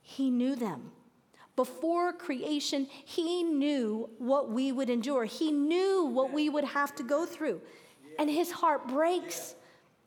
he 0.00 0.30
knew 0.30 0.56
them 0.56 0.92
Before 1.54 2.12
creation, 2.12 2.86
he 3.04 3.42
knew 3.42 4.08
what 4.18 4.50
we 4.50 4.72
would 4.72 4.88
endure. 4.88 5.24
He 5.24 5.52
knew 5.52 6.04
what 6.04 6.32
we 6.32 6.48
would 6.48 6.64
have 6.64 6.94
to 6.96 7.02
go 7.02 7.26
through. 7.26 7.60
And 8.18 8.30
his 8.30 8.50
heart 8.50 8.88
breaks 8.88 9.54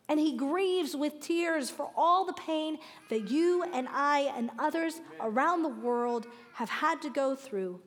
and 0.08 0.20
he 0.20 0.38
grieves 0.38 0.96
with 0.96 1.20
tears 1.20 1.70
for 1.70 1.90
all 1.96 2.26
the 2.26 2.34
pain 2.34 2.78
that 3.10 3.30
you 3.30 3.64
and 3.74 3.88
I 3.90 4.32
and 4.36 4.52
others 4.60 5.02
around 5.20 5.64
the 5.64 5.70
world 5.70 6.28
have 6.54 6.70
had 6.70 7.02
to 7.02 7.10
go 7.10 7.36
through 7.36 7.82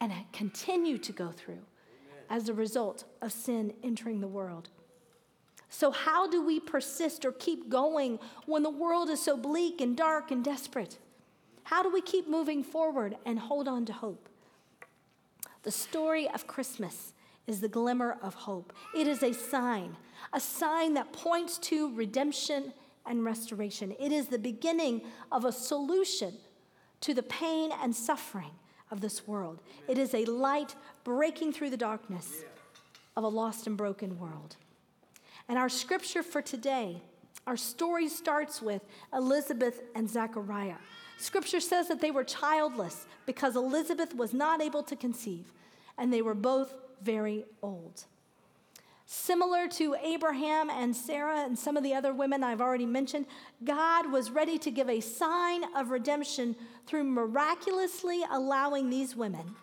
and 0.00 0.12
continue 0.32 0.98
to 0.98 1.12
go 1.12 1.30
through 1.30 1.60
as 2.30 2.48
a 2.48 2.54
result 2.54 3.04
of 3.20 3.32
sin 3.32 3.74
entering 3.82 4.20
the 4.20 4.26
world. 4.26 4.70
So, 5.68 5.90
how 5.90 6.28
do 6.28 6.44
we 6.44 6.60
persist 6.60 7.24
or 7.24 7.32
keep 7.32 7.68
going 7.68 8.18
when 8.46 8.62
the 8.62 8.70
world 8.70 9.08
is 9.08 9.22
so 9.22 9.36
bleak 9.36 9.80
and 9.80 9.96
dark 9.96 10.30
and 10.30 10.44
desperate? 10.44 10.98
How 11.64 11.82
do 11.82 11.90
we 11.90 12.00
keep 12.00 12.28
moving 12.28 12.62
forward 12.62 13.16
and 13.24 13.38
hold 13.38 13.68
on 13.68 13.84
to 13.86 13.92
hope? 13.92 14.28
The 15.62 15.70
story 15.70 16.28
of 16.28 16.46
Christmas 16.46 17.12
is 17.46 17.60
the 17.60 17.68
glimmer 17.68 18.18
of 18.22 18.34
hope. 18.34 18.72
It 18.96 19.06
is 19.06 19.22
a 19.22 19.32
sign, 19.32 19.96
a 20.32 20.40
sign 20.40 20.94
that 20.94 21.12
points 21.12 21.58
to 21.58 21.94
redemption 21.94 22.72
and 23.06 23.24
restoration. 23.24 23.94
It 23.98 24.12
is 24.12 24.28
the 24.28 24.38
beginning 24.38 25.02
of 25.30 25.44
a 25.44 25.52
solution 25.52 26.34
to 27.00 27.14
the 27.14 27.22
pain 27.22 27.70
and 27.82 27.94
suffering 27.94 28.52
of 28.90 29.00
this 29.00 29.26
world. 29.26 29.60
It 29.88 29.98
is 29.98 30.14
a 30.14 30.24
light 30.24 30.74
breaking 31.04 31.52
through 31.52 31.70
the 31.70 31.76
darkness 31.76 32.44
of 33.16 33.24
a 33.24 33.28
lost 33.28 33.66
and 33.66 33.76
broken 33.76 34.18
world. 34.18 34.56
And 35.48 35.58
our 35.58 35.68
scripture 35.68 36.22
for 36.22 36.42
today, 36.42 37.02
our 37.46 37.56
story 37.56 38.08
starts 38.08 38.62
with 38.62 38.82
Elizabeth 39.12 39.82
and 39.94 40.08
Zechariah. 40.08 40.76
Scripture 41.22 41.60
says 41.60 41.86
that 41.86 42.00
they 42.00 42.10
were 42.10 42.24
childless 42.24 43.06
because 43.26 43.54
Elizabeth 43.54 44.12
was 44.12 44.34
not 44.34 44.60
able 44.60 44.82
to 44.82 44.96
conceive, 44.96 45.52
and 45.96 46.12
they 46.12 46.20
were 46.20 46.34
both 46.34 46.74
very 47.00 47.44
old. 47.62 48.06
Similar 49.06 49.68
to 49.68 49.94
Abraham 50.02 50.68
and 50.68 50.96
Sarah 50.96 51.44
and 51.44 51.56
some 51.56 51.76
of 51.76 51.84
the 51.84 51.94
other 51.94 52.12
women 52.12 52.42
I've 52.42 52.60
already 52.60 52.86
mentioned, 52.86 53.26
God 53.62 54.10
was 54.10 54.32
ready 54.32 54.58
to 54.58 54.70
give 54.72 54.90
a 54.90 54.98
sign 54.98 55.62
of 55.76 55.90
redemption 55.90 56.56
through 56.88 57.04
miraculously 57.04 58.22
allowing 58.28 58.90
these 58.90 59.14
women, 59.14 59.54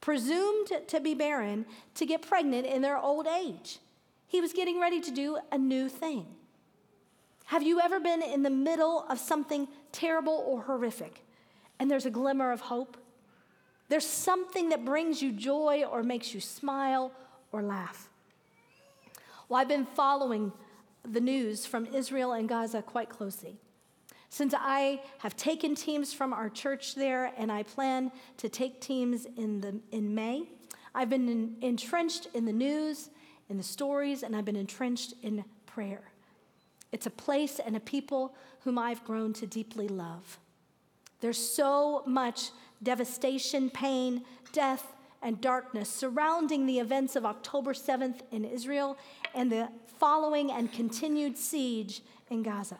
presumed 0.00 0.72
to 0.88 0.98
be 0.98 1.12
barren, 1.12 1.66
to 1.96 2.06
get 2.06 2.22
pregnant 2.22 2.64
in 2.64 2.80
their 2.80 2.96
old 2.96 3.26
age. 3.26 3.80
He 4.28 4.40
was 4.40 4.54
getting 4.54 4.80
ready 4.80 5.02
to 5.02 5.10
do 5.10 5.36
a 5.50 5.58
new 5.58 5.90
thing. 5.90 6.24
Have 7.46 7.62
you 7.62 7.80
ever 7.80 8.00
been 8.00 8.22
in 8.22 8.42
the 8.42 8.48
middle 8.48 9.04
of 9.10 9.18
something 9.18 9.68
terrible 9.92 10.44
or 10.46 10.62
horrific 10.62 11.24
and 11.78 11.90
there's 11.90 12.06
a 12.06 12.10
glimmer 12.10 12.50
of 12.50 12.62
hope? 12.62 12.96
There's 13.88 14.06
something 14.06 14.70
that 14.70 14.84
brings 14.84 15.22
you 15.22 15.32
joy 15.32 15.84
or 15.84 16.02
makes 16.02 16.32
you 16.32 16.40
smile 16.40 17.12
or 17.52 17.62
laugh. 17.62 18.08
Well, 19.48 19.60
I've 19.60 19.68
been 19.68 19.86
following 19.86 20.52
the 21.04 21.20
news 21.20 21.66
from 21.66 21.86
Israel 21.86 22.32
and 22.32 22.48
Gaza 22.48 22.80
quite 22.80 23.10
closely. 23.10 23.58
Since 24.30 24.54
I 24.56 25.02
have 25.18 25.36
taken 25.36 25.74
teams 25.74 26.14
from 26.14 26.32
our 26.32 26.48
church 26.48 26.94
there 26.94 27.34
and 27.36 27.52
I 27.52 27.64
plan 27.64 28.10
to 28.38 28.48
take 28.48 28.80
teams 28.80 29.26
in, 29.36 29.60
the, 29.60 29.78
in 29.90 30.14
May, 30.14 30.48
I've 30.94 31.10
been 31.10 31.28
in, 31.28 31.56
entrenched 31.60 32.28
in 32.32 32.46
the 32.46 32.52
news, 32.52 33.10
in 33.50 33.58
the 33.58 33.62
stories, 33.62 34.22
and 34.22 34.34
I've 34.34 34.46
been 34.46 34.56
entrenched 34.56 35.12
in 35.22 35.44
prayer. 35.66 36.12
It's 36.92 37.06
a 37.06 37.10
place 37.10 37.58
and 37.58 37.74
a 37.74 37.80
people 37.80 38.34
whom 38.60 38.78
I've 38.78 39.04
grown 39.04 39.32
to 39.34 39.46
deeply 39.46 39.88
love. 39.88 40.38
There's 41.20 41.38
so 41.38 42.02
much 42.06 42.50
devastation, 42.82 43.70
pain, 43.70 44.22
death, 44.52 44.94
and 45.22 45.40
darkness 45.40 45.88
surrounding 45.88 46.66
the 46.66 46.80
events 46.80 47.16
of 47.16 47.24
October 47.24 47.72
7th 47.72 48.20
in 48.30 48.44
Israel 48.44 48.96
and 49.34 49.50
the 49.50 49.68
following 49.98 50.50
and 50.50 50.72
continued 50.72 51.38
siege 51.38 52.02
in 52.28 52.42
Gaza. 52.42 52.78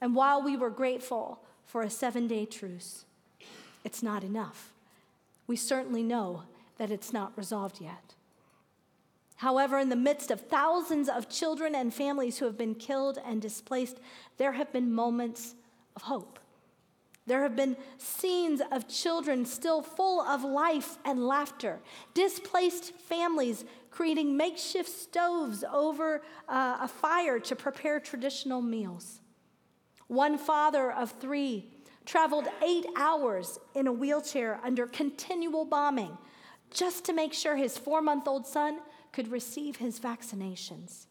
And 0.00 0.14
while 0.14 0.42
we 0.42 0.56
were 0.56 0.70
grateful 0.70 1.40
for 1.64 1.82
a 1.82 1.90
seven 1.90 2.28
day 2.28 2.44
truce, 2.44 3.04
it's 3.82 4.02
not 4.02 4.22
enough. 4.22 4.72
We 5.46 5.56
certainly 5.56 6.02
know 6.02 6.42
that 6.76 6.90
it's 6.90 7.12
not 7.12 7.32
resolved 7.36 7.80
yet. 7.80 8.09
However, 9.40 9.78
in 9.78 9.88
the 9.88 9.96
midst 9.96 10.30
of 10.30 10.38
thousands 10.38 11.08
of 11.08 11.30
children 11.30 11.74
and 11.74 11.94
families 11.94 12.36
who 12.36 12.44
have 12.44 12.58
been 12.58 12.74
killed 12.74 13.18
and 13.24 13.40
displaced, 13.40 13.98
there 14.36 14.52
have 14.52 14.70
been 14.70 14.92
moments 14.92 15.54
of 15.96 16.02
hope. 16.02 16.38
There 17.26 17.42
have 17.42 17.56
been 17.56 17.78
scenes 17.96 18.60
of 18.70 18.86
children 18.86 19.46
still 19.46 19.80
full 19.80 20.20
of 20.20 20.44
life 20.44 20.98
and 21.06 21.26
laughter, 21.26 21.80
displaced 22.12 22.92
families 22.92 23.64
creating 23.90 24.36
makeshift 24.36 24.90
stoves 24.90 25.64
over 25.72 26.20
uh, 26.46 26.76
a 26.82 26.88
fire 26.88 27.40
to 27.40 27.56
prepare 27.56 27.98
traditional 27.98 28.60
meals. 28.60 29.22
One 30.08 30.36
father 30.36 30.92
of 30.92 31.12
three 31.12 31.64
traveled 32.04 32.46
eight 32.62 32.84
hours 32.94 33.58
in 33.74 33.86
a 33.86 33.92
wheelchair 33.92 34.60
under 34.62 34.86
continual 34.86 35.64
bombing 35.64 36.18
just 36.70 37.06
to 37.06 37.14
make 37.14 37.32
sure 37.32 37.56
his 37.56 37.78
four 37.78 38.02
month 38.02 38.28
old 38.28 38.46
son 38.46 38.80
could 39.12 39.30
receive 39.30 39.76
his 39.76 40.00
vaccinations. 40.00 41.06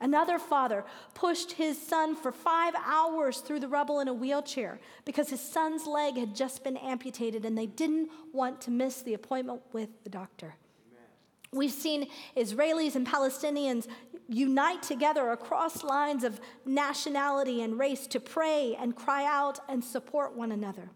Another 0.00 0.38
father 0.38 0.84
pushed 1.12 1.52
his 1.52 1.80
son 1.80 2.16
for 2.16 2.32
five 2.32 2.74
hours 2.86 3.38
through 3.38 3.60
the 3.60 3.68
rubble 3.68 4.00
in 4.00 4.08
a 4.08 4.14
wheelchair 4.14 4.80
because 5.04 5.28
his 5.28 5.40
son's 5.40 5.86
leg 5.86 6.16
had 6.16 6.34
just 6.34 6.64
been 6.64 6.78
amputated 6.78 7.44
and 7.44 7.56
they 7.56 7.66
didn't 7.66 8.08
want 8.32 8.62
to 8.62 8.70
miss 8.70 9.02
the 9.02 9.12
appointment 9.12 9.60
with 9.72 9.90
the 10.02 10.08
doctor. 10.08 10.54
Amen. 10.88 11.04
We've 11.52 11.70
seen 11.70 12.08
Israelis 12.34 12.96
and 12.96 13.06
Palestinians 13.06 13.88
unite 14.26 14.82
together 14.82 15.32
across 15.32 15.84
lines 15.84 16.24
of 16.24 16.40
nationality 16.64 17.60
and 17.60 17.78
race 17.78 18.06
to 18.06 18.20
pray 18.20 18.76
and 18.80 18.96
cry 18.96 19.26
out 19.26 19.58
and 19.68 19.84
support 19.84 20.34
one 20.34 20.52
another. 20.52 20.90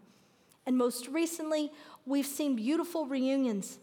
And 0.65 0.75
most 0.77 1.09
recently, 1.09 1.71
we've 2.07 2.25
seen 2.25 2.55
beautiful 2.55 3.05
reunions 3.05 3.77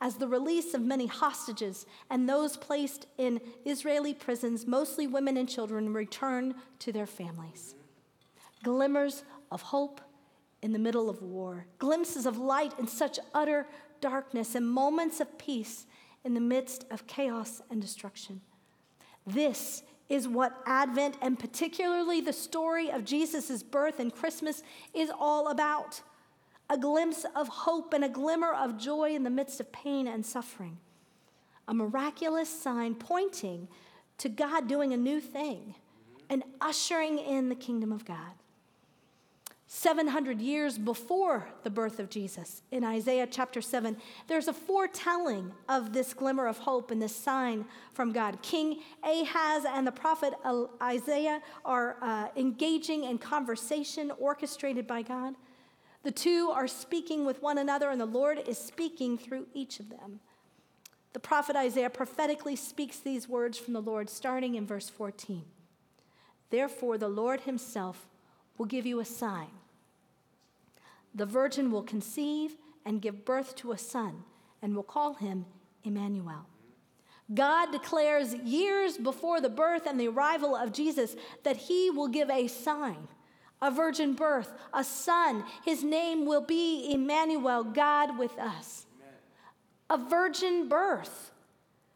as 0.00 0.16
the 0.16 0.28
release 0.28 0.74
of 0.74 0.82
many 0.82 1.06
hostages 1.06 1.86
and 2.10 2.28
those 2.28 2.56
placed 2.56 3.06
in 3.18 3.40
Israeli 3.64 4.14
prisons, 4.14 4.66
mostly 4.66 5.06
women 5.06 5.36
and 5.36 5.48
children, 5.48 5.92
return 5.92 6.54
to 6.80 6.92
their 6.92 7.06
families. 7.06 7.74
Glimmers 8.62 9.24
of 9.50 9.62
hope 9.62 10.00
in 10.62 10.72
the 10.72 10.78
middle 10.78 11.08
of 11.08 11.22
war, 11.22 11.66
glimpses 11.78 12.26
of 12.26 12.38
light 12.38 12.78
in 12.78 12.86
such 12.86 13.18
utter 13.34 13.66
darkness, 14.00 14.54
and 14.54 14.68
moments 14.68 15.20
of 15.20 15.38
peace 15.38 15.86
in 16.24 16.34
the 16.34 16.40
midst 16.40 16.84
of 16.90 17.06
chaos 17.06 17.62
and 17.70 17.80
destruction. 17.80 18.40
This 19.26 19.82
is 20.08 20.28
what 20.28 20.62
Advent, 20.66 21.16
and 21.20 21.38
particularly 21.38 22.20
the 22.20 22.32
story 22.32 22.90
of 22.90 23.04
Jesus' 23.04 23.62
birth 23.62 23.98
and 23.98 24.14
Christmas, 24.14 24.62
is 24.94 25.10
all 25.18 25.48
about 25.48 26.02
a 26.68 26.76
glimpse 26.76 27.24
of 27.34 27.48
hope 27.48 27.92
and 27.92 28.04
a 28.04 28.08
glimmer 28.08 28.52
of 28.52 28.78
joy 28.78 29.14
in 29.14 29.22
the 29.22 29.30
midst 29.30 29.60
of 29.60 29.70
pain 29.72 30.06
and 30.06 30.24
suffering. 30.24 30.78
A 31.68 31.74
miraculous 31.74 32.48
sign 32.48 32.94
pointing 32.94 33.68
to 34.18 34.28
God 34.28 34.68
doing 34.68 34.92
a 34.92 34.96
new 34.96 35.20
thing 35.20 35.74
and 36.28 36.42
ushering 36.60 37.18
in 37.18 37.48
the 37.48 37.54
kingdom 37.54 37.92
of 37.92 38.04
God. 38.04 38.34
700 39.68 40.40
years 40.40 40.78
before 40.78 41.48
the 41.64 41.70
birth 41.70 41.98
of 41.98 42.08
Jesus, 42.08 42.62
in 42.70 42.84
Isaiah 42.84 43.26
chapter 43.28 43.60
7, 43.60 43.96
there's 44.28 44.46
a 44.46 44.52
foretelling 44.52 45.52
of 45.68 45.92
this 45.92 46.14
glimmer 46.14 46.46
of 46.46 46.58
hope 46.58 46.92
and 46.92 47.02
this 47.02 47.14
sign 47.14 47.64
from 47.92 48.12
God. 48.12 48.40
King 48.42 48.80
Ahaz 49.02 49.64
and 49.64 49.84
the 49.84 49.92
prophet 49.92 50.34
Isaiah 50.80 51.42
are 51.64 51.96
uh, 52.00 52.28
engaging 52.36 53.04
in 53.04 53.18
conversation 53.18 54.12
orchestrated 54.20 54.86
by 54.86 55.02
God. 55.02 55.34
The 56.06 56.12
two 56.12 56.52
are 56.54 56.68
speaking 56.68 57.26
with 57.26 57.42
one 57.42 57.58
another, 57.58 57.90
and 57.90 58.00
the 58.00 58.06
Lord 58.06 58.38
is 58.46 58.58
speaking 58.58 59.18
through 59.18 59.48
each 59.52 59.80
of 59.80 59.90
them. 59.90 60.20
The 61.14 61.18
prophet 61.18 61.56
Isaiah 61.56 61.90
prophetically 61.90 62.54
speaks 62.54 63.00
these 63.00 63.28
words 63.28 63.58
from 63.58 63.72
the 63.72 63.82
Lord, 63.82 64.08
starting 64.08 64.54
in 64.54 64.68
verse 64.68 64.88
14. 64.88 65.42
Therefore, 66.50 66.96
the 66.96 67.08
Lord 67.08 67.40
himself 67.40 68.06
will 68.56 68.66
give 68.66 68.86
you 68.86 69.00
a 69.00 69.04
sign. 69.04 69.48
The 71.12 71.26
virgin 71.26 71.72
will 71.72 71.82
conceive 71.82 72.52
and 72.84 73.02
give 73.02 73.24
birth 73.24 73.56
to 73.56 73.72
a 73.72 73.78
son, 73.78 74.22
and 74.62 74.76
will 74.76 74.84
call 74.84 75.14
him 75.14 75.44
Emmanuel. 75.82 76.46
God 77.34 77.72
declares 77.72 78.32
years 78.32 78.96
before 78.96 79.40
the 79.40 79.48
birth 79.48 79.86
and 79.86 79.98
the 79.98 80.06
arrival 80.06 80.54
of 80.54 80.72
Jesus 80.72 81.16
that 81.42 81.56
he 81.56 81.90
will 81.90 82.06
give 82.06 82.30
a 82.30 82.46
sign 82.46 83.08
a 83.62 83.70
virgin 83.70 84.14
birth, 84.14 84.52
a 84.72 84.84
son. 84.84 85.44
His 85.64 85.82
name 85.82 86.26
will 86.26 86.40
be 86.40 86.92
Emmanuel, 86.92 87.64
God 87.64 88.18
with 88.18 88.38
us. 88.38 88.86
Amen. 89.90 90.04
A 90.04 90.08
virgin 90.10 90.68
birth. 90.68 91.32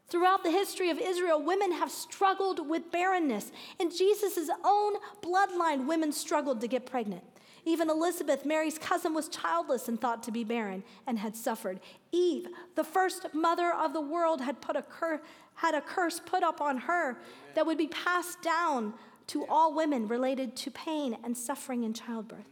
Throughout 0.07 0.43
the 0.43 0.51
history 0.51 0.89
of 0.89 0.99
Israel, 0.99 1.41
women 1.41 1.71
have 1.71 1.89
struggled 1.89 2.67
with 2.69 2.91
barrenness. 2.91 3.51
In 3.79 3.89
Jesus' 3.89 4.49
own 4.65 4.95
bloodline, 5.21 5.87
women 5.87 6.11
struggled 6.11 6.59
to 6.61 6.67
get 6.67 6.85
pregnant. 6.85 7.23
Even 7.63 7.89
Elizabeth, 7.89 8.45
Mary's 8.45 8.77
cousin, 8.77 9.13
was 9.13 9.29
childless 9.29 9.87
and 9.87 10.01
thought 10.01 10.23
to 10.23 10.31
be 10.31 10.43
barren 10.43 10.83
and 11.07 11.19
had 11.19 11.35
suffered. 11.35 11.79
Eve, 12.11 12.47
the 12.75 12.83
first 12.83 13.33
mother 13.33 13.71
of 13.71 13.93
the 13.93 14.01
world, 14.01 14.41
had, 14.41 14.59
put 14.59 14.75
a 14.75 14.81
cur- 14.81 15.21
had 15.55 15.75
a 15.75 15.81
curse 15.81 16.19
put 16.19 16.43
up 16.43 16.59
on 16.59 16.77
her 16.77 17.17
that 17.53 17.65
would 17.65 17.77
be 17.77 17.87
passed 17.87 18.41
down 18.41 18.93
to 19.31 19.45
all 19.47 19.73
women 19.73 20.07
related 20.07 20.55
to 20.57 20.71
pain 20.71 21.17
and 21.23 21.37
suffering 21.37 21.83
in 21.83 21.93
childbirth. 21.93 22.49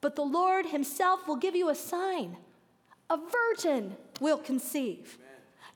But 0.00 0.16
the 0.16 0.22
Lord 0.22 0.66
Himself 0.66 1.26
will 1.26 1.36
give 1.36 1.54
you 1.54 1.68
a 1.68 1.74
sign 1.74 2.36
a 3.10 3.16
virgin 3.16 3.96
will 4.20 4.36
conceive. 4.36 5.16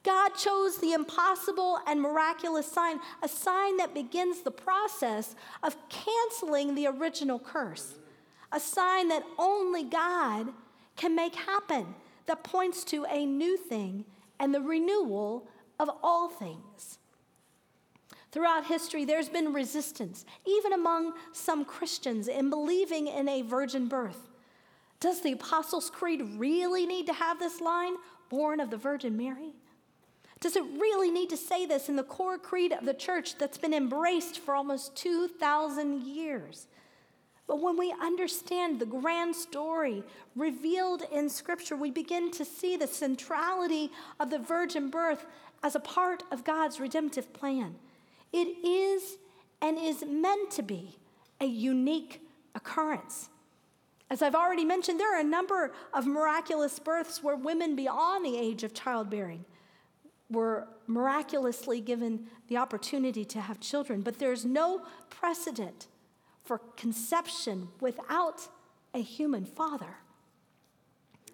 God 0.03 0.31
chose 0.31 0.79
the 0.79 0.93
impossible 0.93 1.79
and 1.87 2.01
miraculous 2.01 2.71
sign, 2.71 2.99
a 3.23 3.29
sign 3.29 3.77
that 3.79 3.95
begins 3.95 4.43
the 4.43 4.51
process 4.51 5.35
of 5.63 5.77
canceling 5.89 6.75
the 6.75 6.89
original 6.89 7.39
curse, 7.39 7.95
a 8.51 8.61
sign 8.61 9.09
that 9.09 9.23
only 9.39 9.85
God 9.85 10.49
can 10.97 11.15
make 11.15 11.35
happen, 11.35 11.95
that 12.27 12.45
points 12.45 12.85
to 12.85 13.07
a 13.07 13.25
new 13.25 13.57
thing 13.57 14.05
and 14.39 14.55
the 14.55 14.61
renewal 14.61 15.49
of 15.81 15.89
all 16.03 16.29
things. 16.29 16.99
Throughout 18.33 18.66
history, 18.66 19.05
there's 19.05 19.29
been 19.29 19.53
resistance, 19.53 20.25
even 20.47 20.73
among 20.73 21.12
some 21.33 21.66
Christians, 21.66 22.29
in 22.29 22.49
believing 22.49 23.07
in 23.07 23.29
a 23.29 23.42
virgin 23.42 23.88
birth. 23.88 24.31
Does 25.01 25.21
the 25.21 25.33
Apostles' 25.33 25.90
Creed 25.90 26.23
really 26.38 26.87
need 26.87 27.07
to 27.07 27.12
have 27.12 27.38
this 27.38 27.61
line, 27.61 27.95
born 28.31 28.59
of 28.59 28.71
the 28.71 28.79
Virgin 28.79 29.18
Mary? 29.18 29.53
Does 30.40 30.57
it 30.57 30.64
really 30.79 31.11
need 31.11 31.29
to 31.31 31.37
say 31.37 31.66
this 31.66 31.90
in 31.90 31.97
the 31.97 32.03
core 32.03 32.38
creed 32.38 32.73
of 32.73 32.87
the 32.87 32.95
church 32.95 33.37
that's 33.37 33.59
been 33.59 33.75
embraced 33.75 34.38
for 34.38 34.55
almost 34.55 34.97
2,000 34.97 36.03
years? 36.03 36.66
But 37.47 37.61
when 37.61 37.77
we 37.77 37.92
understand 38.01 38.81
the 38.81 38.87
grand 38.87 39.37
story 39.37 40.03
revealed 40.35 41.03
in 41.12 41.29
Scripture, 41.29 41.77
we 41.77 41.90
begin 41.90 42.31
to 42.31 42.47
see 42.47 42.79
the 42.79 42.87
centrality 42.87 43.90
of 44.18 44.31
the 44.31 44.38
virgin 44.38 44.88
birth 44.88 45.27
as 45.62 45.75
a 45.75 45.81
part 45.81 46.23
of 46.33 46.45
God's 46.45 46.81
redemptive 46.81 47.33
plan. 47.35 47.75
It 48.33 48.64
is 48.64 49.18
and 49.61 49.79
is 49.79 50.05
meant 50.07 50.51
to 50.53 50.62
be 50.62 50.99
a 51.40 51.47
unique 51.47 52.21
occurrence. 52.55 53.29
As 54.11 54.21
I've 54.21 54.35
already 54.35 54.64
mentioned, 54.64 55.01
there 55.01 55.16
are 55.16 55.21
a 55.21 55.25
number 55.25 55.73
of 55.95 56.07
miraculous 56.07 56.79
births 56.79 57.23
where 57.23 57.37
women 57.37 57.75
beyond 57.75 58.25
the 58.25 58.37
age 58.37 58.62
of 58.62 58.75
childbearing 58.75 59.45
were 60.31 60.68
miraculously 60.87 61.81
given 61.81 62.27
the 62.49 62.57
opportunity 62.57 63.25
to 63.25 63.40
have 63.40 63.61
children, 63.61 64.03
but 64.03 64.18
there's 64.18 64.45
no 64.45 64.83
precedent 65.11 65.87
for 66.42 66.59
conception 66.77 67.68
without 67.81 68.49
a 68.95 68.99
human 69.01 69.45
father. 69.45 69.97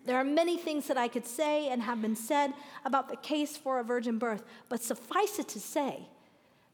There 0.04 0.16
are 0.16 0.24
many 0.24 0.56
things 0.56 0.87
that 0.87 0.96
I 0.96 1.08
could 1.08 1.26
say 1.26 1.68
and 1.68 1.82
have 1.82 2.00
been 2.00 2.16
said 2.16 2.54
about 2.84 3.08
the 3.08 3.16
case 3.16 3.56
for 3.56 3.78
a 3.78 3.84
virgin 3.84 4.18
birth, 4.18 4.44
but 4.68 4.82
suffice 4.82 5.38
it 5.38 5.48
to 5.48 5.61
say 5.61 6.08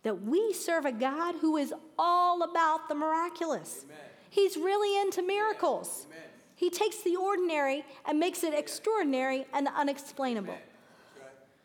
that 0.04 0.22
we 0.22 0.52
serve 0.52 0.84
a 0.84 0.92
God 0.92 1.34
who 1.40 1.56
is 1.56 1.74
all 1.98 2.42
about 2.42 2.88
the 2.88 2.94
miraculous. 2.94 3.84
Amen. 3.84 3.96
He's 4.30 4.56
really 4.56 5.00
into 5.00 5.22
miracles. 5.22 6.06
Amen. 6.10 6.28
He 6.54 6.70
takes 6.70 7.02
the 7.02 7.16
ordinary 7.16 7.84
and 8.06 8.20
makes 8.20 8.44
it 8.44 8.54
extraordinary 8.54 9.46
and 9.52 9.68
unexplainable. 9.74 10.56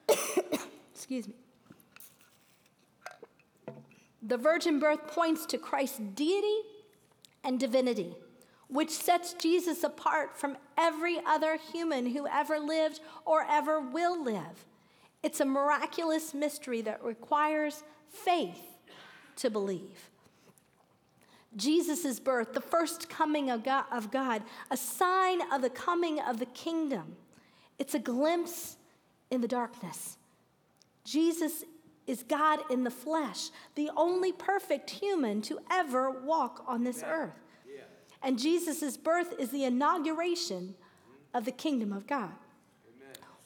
Excuse 0.93 1.28
me. 1.28 1.36
The 4.21 4.38
virgin 4.38 4.80
birth 4.80 5.08
points 5.08 5.45
to 5.47 5.58
Christ's 5.58 5.99
deity 5.99 6.62
and 7.43 7.60
divinity, 7.60 8.15
which 8.67 8.89
sets 8.89 9.34
Jesus 9.34 9.84
apart 9.84 10.38
from 10.38 10.58
every 10.78 11.19
other 11.25 11.58
human 11.71 12.08
who 12.08 12.28
ever 12.28 12.60
lived 12.60 12.99
or 13.25 13.45
ever 13.49 13.80
will 13.80 14.21
live. 14.23 14.65
It's 15.22 15.40
a 15.40 15.46
miraculous 15.46 16.34
mystery 16.34 16.82
that 16.82 17.04
requires 17.04 17.84
faith 18.08 18.62
to 19.38 19.50
believe. 19.50 20.10
Jesus' 21.56 22.20
birth, 22.20 22.54
the 22.54 22.62
first 22.62 23.10
coming 23.10 23.50
of 23.50 23.64
God, 23.64 23.86
of 23.92 24.12
God, 24.12 24.44
a 24.70 24.78
sign 24.78 25.42
of 25.52 25.62
the 25.62 25.70
coming 25.70 26.20
of 26.22 26.40
the 26.40 26.46
kingdom. 26.48 27.16
It's 27.80 27.96
a 27.96 28.00
glimpse 28.00 28.78
in 29.32 29.42
the 29.42 29.48
darkness. 29.48 30.18
Jesus 31.04 31.64
is 32.06 32.24
God 32.24 32.60
in 32.70 32.84
the 32.84 32.92
flesh, 32.92 33.50
the 33.76 33.90
only 33.96 34.32
perfect 34.32 34.90
human 34.90 35.42
to 35.44 35.60
ever 35.72 36.10
walk 36.12 36.64
on 36.68 36.84
this 36.84 37.04
earth. 37.06 37.34
And 38.22 38.38
Jesus' 38.38 38.98
birth 38.98 39.34
is 39.40 39.50
the 39.50 39.64
inauguration 39.64 40.76
of 41.34 41.46
the 41.46 41.52
kingdom 41.52 41.94
of 41.94 42.06
God. 42.06 42.34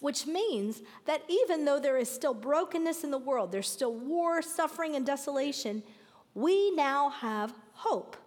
Which 0.04 0.28
means 0.28 0.82
that 1.06 1.24
even 1.30 1.64
though 1.64 1.80
there 1.80 1.96
is 1.96 2.12
still 2.12 2.34
brokenness 2.34 3.06
in 3.06 3.12
the 3.12 3.18
world, 3.18 3.54
there's 3.54 3.70
still 3.70 3.94
war, 3.94 4.42
suffering, 4.42 4.98
and 4.98 5.06
desolation, 5.06 5.82
we 6.34 6.72
now 6.72 7.08
have 7.08 7.54
hope. 7.72 8.18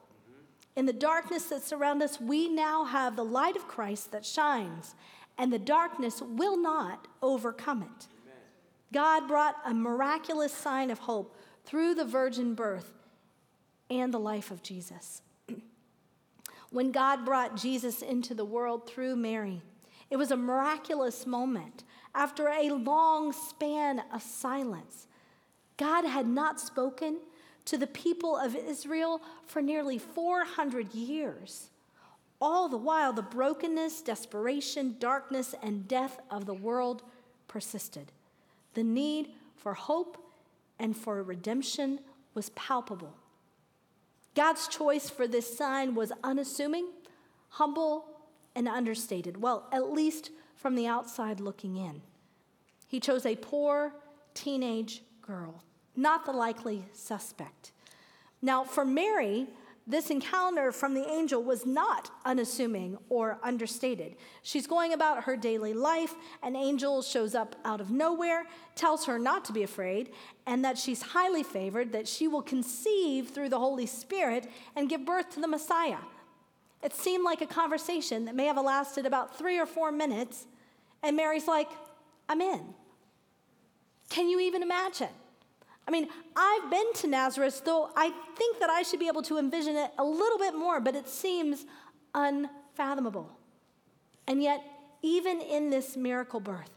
In 0.74 0.86
the 0.86 0.94
darkness 0.94 1.42
that 1.50 1.62
surrounds 1.62 2.02
us, 2.02 2.18
we 2.18 2.48
now 2.48 2.84
have 2.84 3.14
the 3.14 3.26
light 3.26 3.56
of 3.56 3.68
Christ 3.68 4.10
that 4.12 4.24
shines, 4.24 4.94
and 5.36 5.52
the 5.52 5.58
darkness 5.58 6.22
will 6.22 6.56
not 6.56 7.08
overcome 7.20 7.82
it. 7.82 8.06
God 8.90 9.28
brought 9.28 9.56
a 9.66 9.74
miraculous 9.74 10.54
sign 10.54 10.90
of 10.90 11.00
hope 11.00 11.36
through 11.66 11.94
the 11.94 12.06
virgin 12.06 12.54
birth 12.54 12.94
and 13.90 14.14
the 14.14 14.18
life 14.18 14.50
of 14.50 14.62
Jesus. 14.62 15.20
when 16.70 16.90
God 16.90 17.26
brought 17.26 17.54
Jesus 17.54 18.00
into 18.00 18.32
the 18.32 18.46
world 18.46 18.88
through 18.88 19.16
Mary, 19.16 19.60
it 20.10 20.16
was 20.16 20.30
a 20.30 20.36
miraculous 20.36 21.26
moment. 21.26 21.84
After 22.14 22.48
a 22.48 22.70
long 22.70 23.32
span 23.32 24.02
of 24.12 24.22
silence, 24.22 25.06
God 25.76 26.04
had 26.04 26.26
not 26.26 26.60
spoken 26.60 27.18
to 27.66 27.76
the 27.76 27.86
people 27.86 28.36
of 28.36 28.56
Israel 28.56 29.20
for 29.46 29.60
nearly 29.60 29.98
400 29.98 30.94
years. 30.94 31.70
All 32.40 32.68
the 32.68 32.76
while, 32.76 33.12
the 33.12 33.22
brokenness, 33.22 34.02
desperation, 34.02 34.96
darkness, 34.98 35.54
and 35.62 35.88
death 35.88 36.20
of 36.30 36.46
the 36.46 36.54
world 36.54 37.02
persisted. 37.48 38.12
The 38.74 38.84
need 38.84 39.30
for 39.56 39.74
hope 39.74 40.18
and 40.78 40.96
for 40.96 41.22
redemption 41.22 42.00
was 42.34 42.50
palpable. 42.50 43.14
God's 44.34 44.68
choice 44.68 45.08
for 45.08 45.26
this 45.26 45.56
sign 45.56 45.94
was 45.94 46.12
unassuming, 46.22 46.88
humble, 47.48 48.04
and 48.56 48.66
understated. 48.66 49.40
Well, 49.40 49.68
at 49.70 49.92
least 49.92 50.30
from 50.56 50.74
the 50.74 50.88
outside 50.88 51.38
looking 51.38 51.76
in. 51.76 52.02
He 52.88 52.98
chose 52.98 53.24
a 53.26 53.36
poor 53.36 53.92
teenage 54.34 55.02
girl, 55.22 55.62
not 55.94 56.24
the 56.24 56.32
likely 56.32 56.84
suspect. 56.92 57.72
Now, 58.42 58.64
for 58.64 58.84
Mary, 58.84 59.46
this 59.86 60.10
encounter 60.10 60.72
from 60.72 60.94
the 60.94 61.08
angel 61.08 61.42
was 61.42 61.64
not 61.64 62.10
unassuming 62.24 62.98
or 63.08 63.38
understated. 63.42 64.16
She's 64.42 64.66
going 64.66 64.92
about 64.92 65.24
her 65.24 65.36
daily 65.36 65.74
life. 65.74 66.14
An 66.42 66.56
angel 66.56 67.02
shows 67.02 67.36
up 67.36 67.54
out 67.64 67.80
of 67.80 67.90
nowhere, 67.90 68.46
tells 68.74 69.04
her 69.06 69.18
not 69.18 69.44
to 69.44 69.52
be 69.52 69.62
afraid, 69.62 70.10
and 70.46 70.64
that 70.64 70.76
she's 70.76 71.02
highly 71.02 71.44
favored, 71.44 71.92
that 71.92 72.08
she 72.08 72.26
will 72.26 72.42
conceive 72.42 73.30
through 73.30 73.48
the 73.48 73.60
Holy 73.60 73.86
Spirit 73.86 74.50
and 74.74 74.88
give 74.88 75.04
birth 75.04 75.30
to 75.34 75.40
the 75.40 75.48
Messiah. 75.48 75.98
It 76.86 76.94
seemed 76.94 77.24
like 77.24 77.40
a 77.40 77.46
conversation 77.46 78.26
that 78.26 78.36
may 78.36 78.44
have 78.44 78.56
lasted 78.58 79.06
about 79.06 79.36
three 79.36 79.58
or 79.58 79.66
four 79.66 79.90
minutes, 79.90 80.46
and 81.02 81.16
Mary's 81.16 81.48
like, 81.48 81.68
I'm 82.28 82.40
in. 82.40 82.62
Can 84.08 84.28
you 84.28 84.38
even 84.38 84.62
imagine? 84.62 85.08
I 85.88 85.90
mean, 85.90 86.06
I've 86.36 86.70
been 86.70 86.92
to 86.94 87.08
Nazareth, 87.08 87.62
though 87.64 87.90
I 87.96 88.12
think 88.36 88.60
that 88.60 88.70
I 88.70 88.82
should 88.82 89.00
be 89.00 89.08
able 89.08 89.22
to 89.22 89.36
envision 89.36 89.74
it 89.74 89.90
a 89.98 90.04
little 90.04 90.38
bit 90.38 90.54
more, 90.54 90.78
but 90.78 90.94
it 90.94 91.08
seems 91.08 91.66
unfathomable. 92.14 93.36
And 94.28 94.40
yet, 94.40 94.62
even 95.02 95.40
in 95.40 95.70
this 95.70 95.96
miracle 95.96 96.38
birth, 96.38 96.70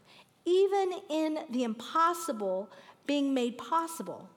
even 0.44 0.92
in 1.08 1.38
the 1.50 1.62
impossible 1.62 2.68
being 3.06 3.32
made 3.32 3.58
possible, 3.58 4.28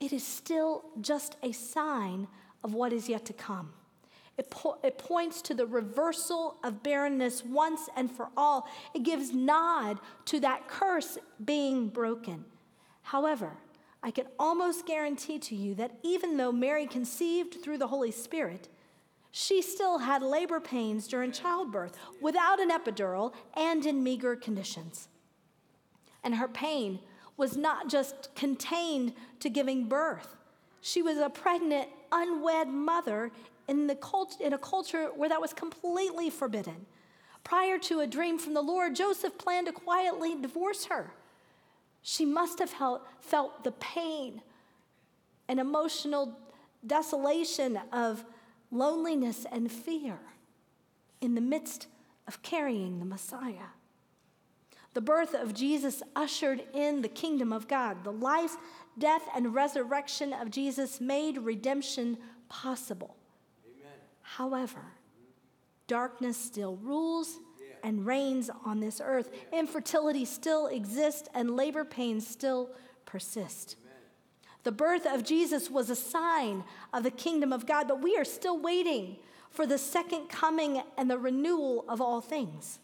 it 0.00 0.12
is 0.12 0.26
still 0.26 0.86
just 1.00 1.36
a 1.44 1.52
sign 1.52 2.26
of 2.64 2.74
what 2.74 2.92
is 2.92 3.08
yet 3.08 3.24
to 3.26 3.32
come. 3.32 3.74
It, 4.38 4.50
po- 4.50 4.78
it, 4.82 4.96
points 4.96 5.42
to 5.42 5.54
the 5.54 5.66
reversal 5.66 6.56
of 6.64 6.82
barrenness 6.82 7.44
once 7.44 7.88
and 7.96 8.10
for 8.10 8.28
all. 8.36 8.66
It 8.94 9.02
gives 9.02 9.32
nod 9.32 9.98
to 10.26 10.40
that 10.40 10.68
curse 10.68 11.18
being 11.44 11.88
broken. 11.88 12.44
However, 13.02 13.52
I 14.02 14.10
can 14.10 14.26
almost 14.38 14.86
guarantee 14.86 15.38
to 15.40 15.54
you 15.54 15.74
that 15.74 15.98
even 16.02 16.36
though 16.36 16.50
Mary 16.50 16.86
conceived 16.86 17.62
through 17.62 17.78
the 17.78 17.88
Holy 17.88 18.10
Spirit, 18.10 18.68
she 19.30 19.62
still 19.62 19.98
had 19.98 20.22
labor 20.22 20.60
pains 20.60 21.06
during 21.06 21.30
childbirth 21.30 21.96
without 22.20 22.58
an 22.58 22.70
epidural 22.70 23.32
and 23.54 23.84
in 23.86 24.02
meager 24.02 24.34
conditions. 24.34 25.08
And 26.24 26.34
her 26.36 26.48
pain 26.48 27.00
was 27.36 27.56
not 27.56 27.88
just 27.88 28.34
contained 28.34 29.12
to 29.40 29.50
giving 29.50 29.88
birth, 29.88 30.36
she 30.82 31.00
was 31.00 31.16
a 31.16 31.30
pregnant, 31.30 31.88
unwed 32.10 32.68
mother 32.68 33.30
in, 33.68 33.86
the 33.86 33.94
cult, 33.94 34.40
in 34.40 34.52
a 34.52 34.58
culture 34.58 35.10
where 35.14 35.28
that 35.28 35.40
was 35.40 35.52
completely 35.52 36.30
forbidden. 36.30 36.86
Prior 37.44 37.78
to 37.78 38.00
a 38.00 38.06
dream 38.06 38.38
from 38.38 38.54
the 38.54 38.62
Lord, 38.62 38.94
Joseph 38.94 39.36
planned 39.38 39.66
to 39.66 39.72
quietly 39.72 40.34
divorce 40.40 40.86
her. 40.86 41.12
She 42.02 42.24
must 42.24 42.58
have 42.58 42.70
felt, 42.70 43.06
felt 43.20 43.64
the 43.64 43.72
pain 43.72 44.42
and 45.48 45.60
emotional 45.60 46.38
desolation 46.86 47.78
of 47.92 48.24
loneliness 48.70 49.46
and 49.50 49.70
fear 49.70 50.18
in 51.20 51.34
the 51.34 51.40
midst 51.40 51.86
of 52.26 52.42
carrying 52.42 52.98
the 52.98 53.04
Messiah. 53.04 53.70
The 54.94 55.00
birth 55.00 55.34
of 55.34 55.54
Jesus 55.54 56.02
ushered 56.14 56.64
in 56.74 57.02
the 57.02 57.08
kingdom 57.08 57.52
of 57.52 57.66
God. 57.66 58.04
The 58.04 58.12
life, 58.12 58.56
death, 58.98 59.22
and 59.34 59.54
resurrection 59.54 60.32
of 60.32 60.50
Jesus 60.50 61.00
made 61.00 61.38
redemption 61.38 62.18
possible. 62.48 63.16
However, 64.36 64.80
darkness 65.86 66.38
still 66.38 66.76
rules 66.76 67.38
and 67.82 68.06
reigns 68.06 68.48
on 68.64 68.80
this 68.80 69.00
earth. 69.04 69.30
Infertility 69.52 70.24
still 70.24 70.68
exists, 70.68 71.28
and 71.34 71.54
labor 71.54 71.84
pains 71.84 72.26
still 72.26 72.70
persist. 73.04 73.76
The 74.62 74.72
birth 74.72 75.06
of 75.06 75.22
Jesus 75.24 75.70
was 75.70 75.90
a 75.90 75.96
sign 75.96 76.64
of 76.94 77.02
the 77.02 77.10
kingdom 77.10 77.52
of 77.52 77.66
God, 77.66 77.88
but 77.88 78.00
we 78.00 78.16
are 78.16 78.24
still 78.24 78.58
waiting 78.58 79.16
for 79.50 79.66
the 79.66 79.76
second 79.76 80.28
coming 80.28 80.82
and 80.96 81.10
the 81.10 81.18
renewal 81.18 81.84
of 81.86 82.00
all 82.00 82.22
things. 82.22 82.78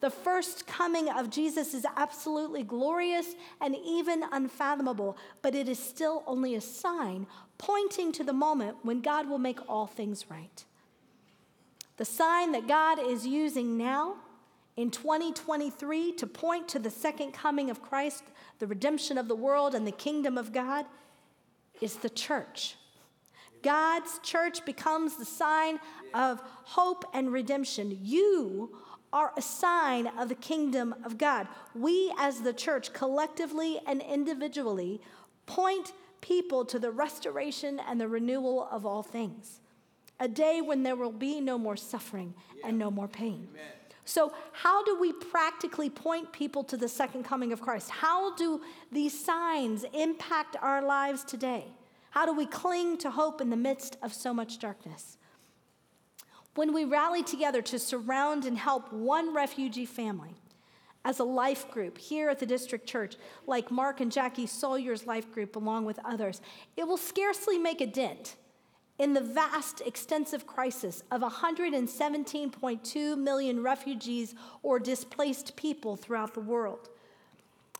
The 0.00 0.10
first 0.10 0.66
coming 0.66 1.08
of 1.08 1.30
Jesus 1.30 1.74
is 1.74 1.86
absolutely 1.96 2.64
glorious 2.64 3.34
and 3.60 3.76
even 3.84 4.24
unfathomable, 4.32 5.16
but 5.42 5.54
it 5.54 5.68
is 5.68 5.78
still 5.78 6.24
only 6.26 6.56
a 6.56 6.60
sign 6.60 7.26
pointing 7.56 8.10
to 8.12 8.24
the 8.24 8.32
moment 8.32 8.78
when 8.82 9.00
God 9.00 9.28
will 9.28 9.38
make 9.38 9.60
all 9.68 9.86
things 9.86 10.28
right. 10.28 10.64
The 11.98 12.04
sign 12.04 12.52
that 12.52 12.66
God 12.66 12.98
is 13.00 13.26
using 13.26 13.76
now 13.76 14.16
in 14.76 14.90
2023 14.90 16.12
to 16.12 16.26
point 16.26 16.68
to 16.68 16.78
the 16.78 16.90
second 16.90 17.32
coming 17.32 17.68
of 17.68 17.82
Christ, 17.82 18.22
the 18.60 18.68
redemption 18.68 19.18
of 19.18 19.26
the 19.26 19.34
world, 19.34 19.74
and 19.74 19.84
the 19.84 19.92
kingdom 19.92 20.38
of 20.38 20.52
God 20.52 20.86
is 21.80 21.96
the 21.96 22.08
church. 22.08 22.76
God's 23.62 24.20
church 24.22 24.64
becomes 24.64 25.16
the 25.16 25.24
sign 25.24 25.80
of 26.14 26.40
hope 26.62 27.04
and 27.12 27.32
redemption. 27.32 27.98
You 28.00 28.78
are 29.12 29.32
a 29.36 29.42
sign 29.42 30.06
of 30.06 30.28
the 30.28 30.36
kingdom 30.36 30.94
of 31.04 31.18
God. 31.18 31.48
We, 31.74 32.12
as 32.16 32.42
the 32.42 32.52
church, 32.52 32.92
collectively 32.92 33.80
and 33.88 34.00
individually, 34.02 35.00
point 35.46 35.92
people 36.20 36.64
to 36.66 36.78
the 36.78 36.92
restoration 36.92 37.80
and 37.88 38.00
the 38.00 38.06
renewal 38.06 38.68
of 38.70 38.86
all 38.86 39.02
things. 39.02 39.60
A 40.20 40.28
day 40.28 40.60
when 40.60 40.82
there 40.82 40.96
will 40.96 41.12
be 41.12 41.40
no 41.40 41.58
more 41.58 41.76
suffering 41.76 42.34
and 42.64 42.78
no 42.78 42.90
more 42.90 43.08
pain. 43.08 43.48
Amen. 43.52 43.72
So, 44.04 44.32
how 44.52 44.82
do 44.84 44.98
we 44.98 45.12
practically 45.12 45.90
point 45.90 46.32
people 46.32 46.64
to 46.64 46.78
the 46.78 46.88
second 46.88 47.24
coming 47.24 47.52
of 47.52 47.60
Christ? 47.60 47.90
How 47.90 48.34
do 48.36 48.62
these 48.90 49.12
signs 49.22 49.84
impact 49.92 50.56
our 50.62 50.82
lives 50.82 51.24
today? 51.24 51.66
How 52.10 52.24
do 52.24 52.32
we 52.32 52.46
cling 52.46 52.96
to 52.98 53.10
hope 53.10 53.42
in 53.42 53.50
the 53.50 53.56
midst 53.56 53.98
of 54.02 54.14
so 54.14 54.32
much 54.32 54.58
darkness? 54.58 55.18
When 56.54 56.72
we 56.72 56.84
rally 56.84 57.22
together 57.22 57.60
to 57.62 57.78
surround 57.78 58.46
and 58.46 58.56
help 58.56 58.92
one 58.92 59.34
refugee 59.34 59.84
family 59.84 60.34
as 61.04 61.18
a 61.18 61.24
life 61.24 61.70
group 61.70 61.98
here 61.98 62.30
at 62.30 62.38
the 62.38 62.46
district 62.46 62.86
church, 62.88 63.16
like 63.46 63.70
Mark 63.70 64.00
and 64.00 64.10
Jackie 64.10 64.46
Sawyer's 64.46 65.06
life 65.06 65.30
group, 65.32 65.54
along 65.54 65.84
with 65.84 66.00
others, 66.04 66.40
it 66.76 66.88
will 66.88 66.96
scarcely 66.96 67.58
make 67.58 67.80
a 67.80 67.86
dent 67.86 68.36
in 68.98 69.14
the 69.14 69.20
vast, 69.20 69.80
extensive 69.82 70.46
crisis 70.46 71.04
of 71.10 71.20
117.2 71.20 73.18
million 73.18 73.62
refugees 73.62 74.34
or 74.62 74.78
displaced 74.78 75.54
people 75.56 75.96
throughout 75.96 76.34
the 76.34 76.40
world. 76.40 76.88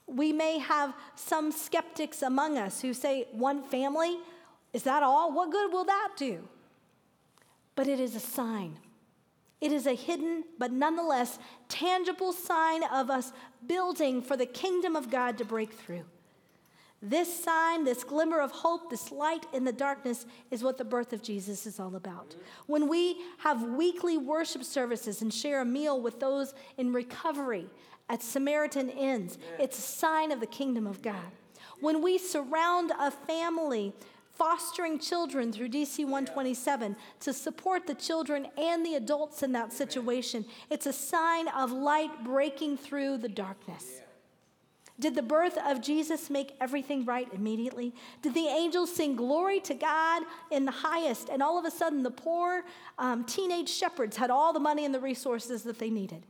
We 0.06 0.32
may 0.32 0.58
have 0.58 0.94
some 1.16 1.50
skeptics 1.52 2.22
among 2.22 2.56
us 2.56 2.80
who 2.80 2.94
say, 2.94 3.26
one 3.32 3.62
family, 3.62 4.18
is 4.72 4.84
that 4.84 5.02
all? 5.02 5.32
What 5.32 5.50
good 5.50 5.72
will 5.72 5.84
that 5.84 6.10
do? 6.16 6.46
But 7.74 7.88
it 7.88 7.98
is 8.00 8.14
a 8.14 8.20
sign. 8.20 8.78
It 9.60 9.72
is 9.72 9.86
a 9.86 9.94
hidden, 9.94 10.44
but 10.58 10.70
nonetheless 10.70 11.38
tangible 11.68 12.32
sign 12.32 12.84
of 12.84 13.10
us 13.10 13.32
building 13.66 14.22
for 14.22 14.36
the 14.36 14.46
kingdom 14.46 14.94
of 14.94 15.10
God 15.10 15.36
to 15.38 15.44
break 15.44 15.72
through. 15.72 16.04
This 17.00 17.44
sign, 17.44 17.84
this 17.84 18.02
glimmer 18.02 18.40
of 18.40 18.50
hope, 18.50 18.90
this 18.90 19.12
light 19.12 19.46
in 19.52 19.64
the 19.64 19.72
darkness 19.72 20.26
is 20.50 20.64
what 20.64 20.78
the 20.78 20.84
birth 20.84 21.12
of 21.12 21.22
Jesus 21.22 21.64
is 21.64 21.78
all 21.78 21.94
about. 21.94 22.34
When 22.66 22.88
we 22.88 23.18
have 23.38 23.62
weekly 23.62 24.18
worship 24.18 24.64
services 24.64 25.22
and 25.22 25.32
share 25.32 25.60
a 25.60 25.64
meal 25.64 26.00
with 26.00 26.18
those 26.18 26.54
in 26.76 26.92
recovery 26.92 27.66
at 28.08 28.22
Samaritan 28.22 28.88
Inns, 28.88 29.38
it's 29.60 29.78
a 29.78 29.82
sign 29.82 30.32
of 30.32 30.40
the 30.40 30.46
kingdom 30.46 30.88
of 30.88 31.00
God. 31.00 31.30
When 31.80 32.02
we 32.02 32.18
surround 32.18 32.90
a 32.98 33.12
family 33.12 33.92
fostering 34.32 34.98
children 34.98 35.52
through 35.52 35.68
DC 35.68 35.98
127 36.04 36.96
to 37.20 37.32
support 37.32 37.86
the 37.86 37.94
children 37.94 38.48
and 38.56 38.84
the 38.84 38.96
adults 38.96 39.44
in 39.44 39.52
that 39.52 39.72
situation, 39.72 40.44
it's 40.68 40.86
a 40.86 40.92
sign 40.92 41.46
of 41.48 41.70
light 41.70 42.24
breaking 42.24 42.76
through 42.76 43.18
the 43.18 43.28
darkness. 43.28 44.00
Did 45.00 45.14
the 45.14 45.22
birth 45.22 45.56
of 45.64 45.80
Jesus 45.80 46.28
make 46.28 46.56
everything 46.60 47.04
right 47.04 47.28
immediately? 47.32 47.94
Did 48.20 48.34
the 48.34 48.48
angels 48.48 48.92
sing 48.92 49.14
glory 49.14 49.60
to 49.60 49.74
God 49.74 50.24
in 50.50 50.64
the 50.64 50.72
highest, 50.72 51.28
and 51.28 51.40
all 51.42 51.56
of 51.58 51.64
a 51.64 51.70
sudden 51.70 52.02
the 52.02 52.10
poor 52.10 52.64
um, 52.98 53.24
teenage 53.24 53.68
shepherds 53.68 54.16
had 54.16 54.30
all 54.30 54.52
the 54.52 54.60
money 54.60 54.84
and 54.84 54.92
the 54.92 55.00
resources 55.00 55.62
that 55.62 55.78
they 55.78 55.90
needed? 55.90 56.26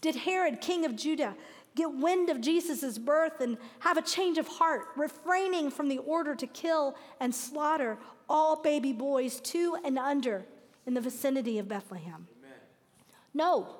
Did 0.00 0.16
Herod, 0.16 0.60
king 0.60 0.84
of 0.84 0.96
Judah, 0.96 1.36
get 1.76 1.92
wind 1.92 2.28
of 2.28 2.40
Jesus' 2.40 2.98
birth 2.98 3.40
and 3.40 3.56
have 3.80 3.96
a 3.96 4.02
change 4.02 4.36
of 4.36 4.48
heart, 4.48 4.86
refraining 4.96 5.70
from 5.70 5.88
the 5.88 5.98
order 5.98 6.34
to 6.34 6.46
kill 6.48 6.96
and 7.20 7.32
slaughter 7.32 7.98
all 8.28 8.60
baby 8.60 8.92
boys 8.92 9.40
two 9.40 9.76
and 9.84 9.96
under 9.96 10.44
in 10.86 10.94
the 10.94 11.00
vicinity 11.00 11.58
of 11.58 11.68
Bethlehem? 11.68 12.26
Amen. 12.40 12.58
No. 13.32 13.76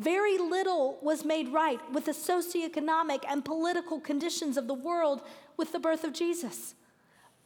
Very 0.00 0.38
little 0.38 0.96
was 1.02 1.26
made 1.26 1.50
right 1.50 1.78
with 1.92 2.06
the 2.06 2.12
socioeconomic 2.12 3.22
and 3.28 3.44
political 3.44 4.00
conditions 4.00 4.56
of 4.56 4.66
the 4.66 4.72
world 4.72 5.20
with 5.58 5.72
the 5.72 5.78
birth 5.78 6.04
of 6.04 6.14
Jesus. 6.14 6.74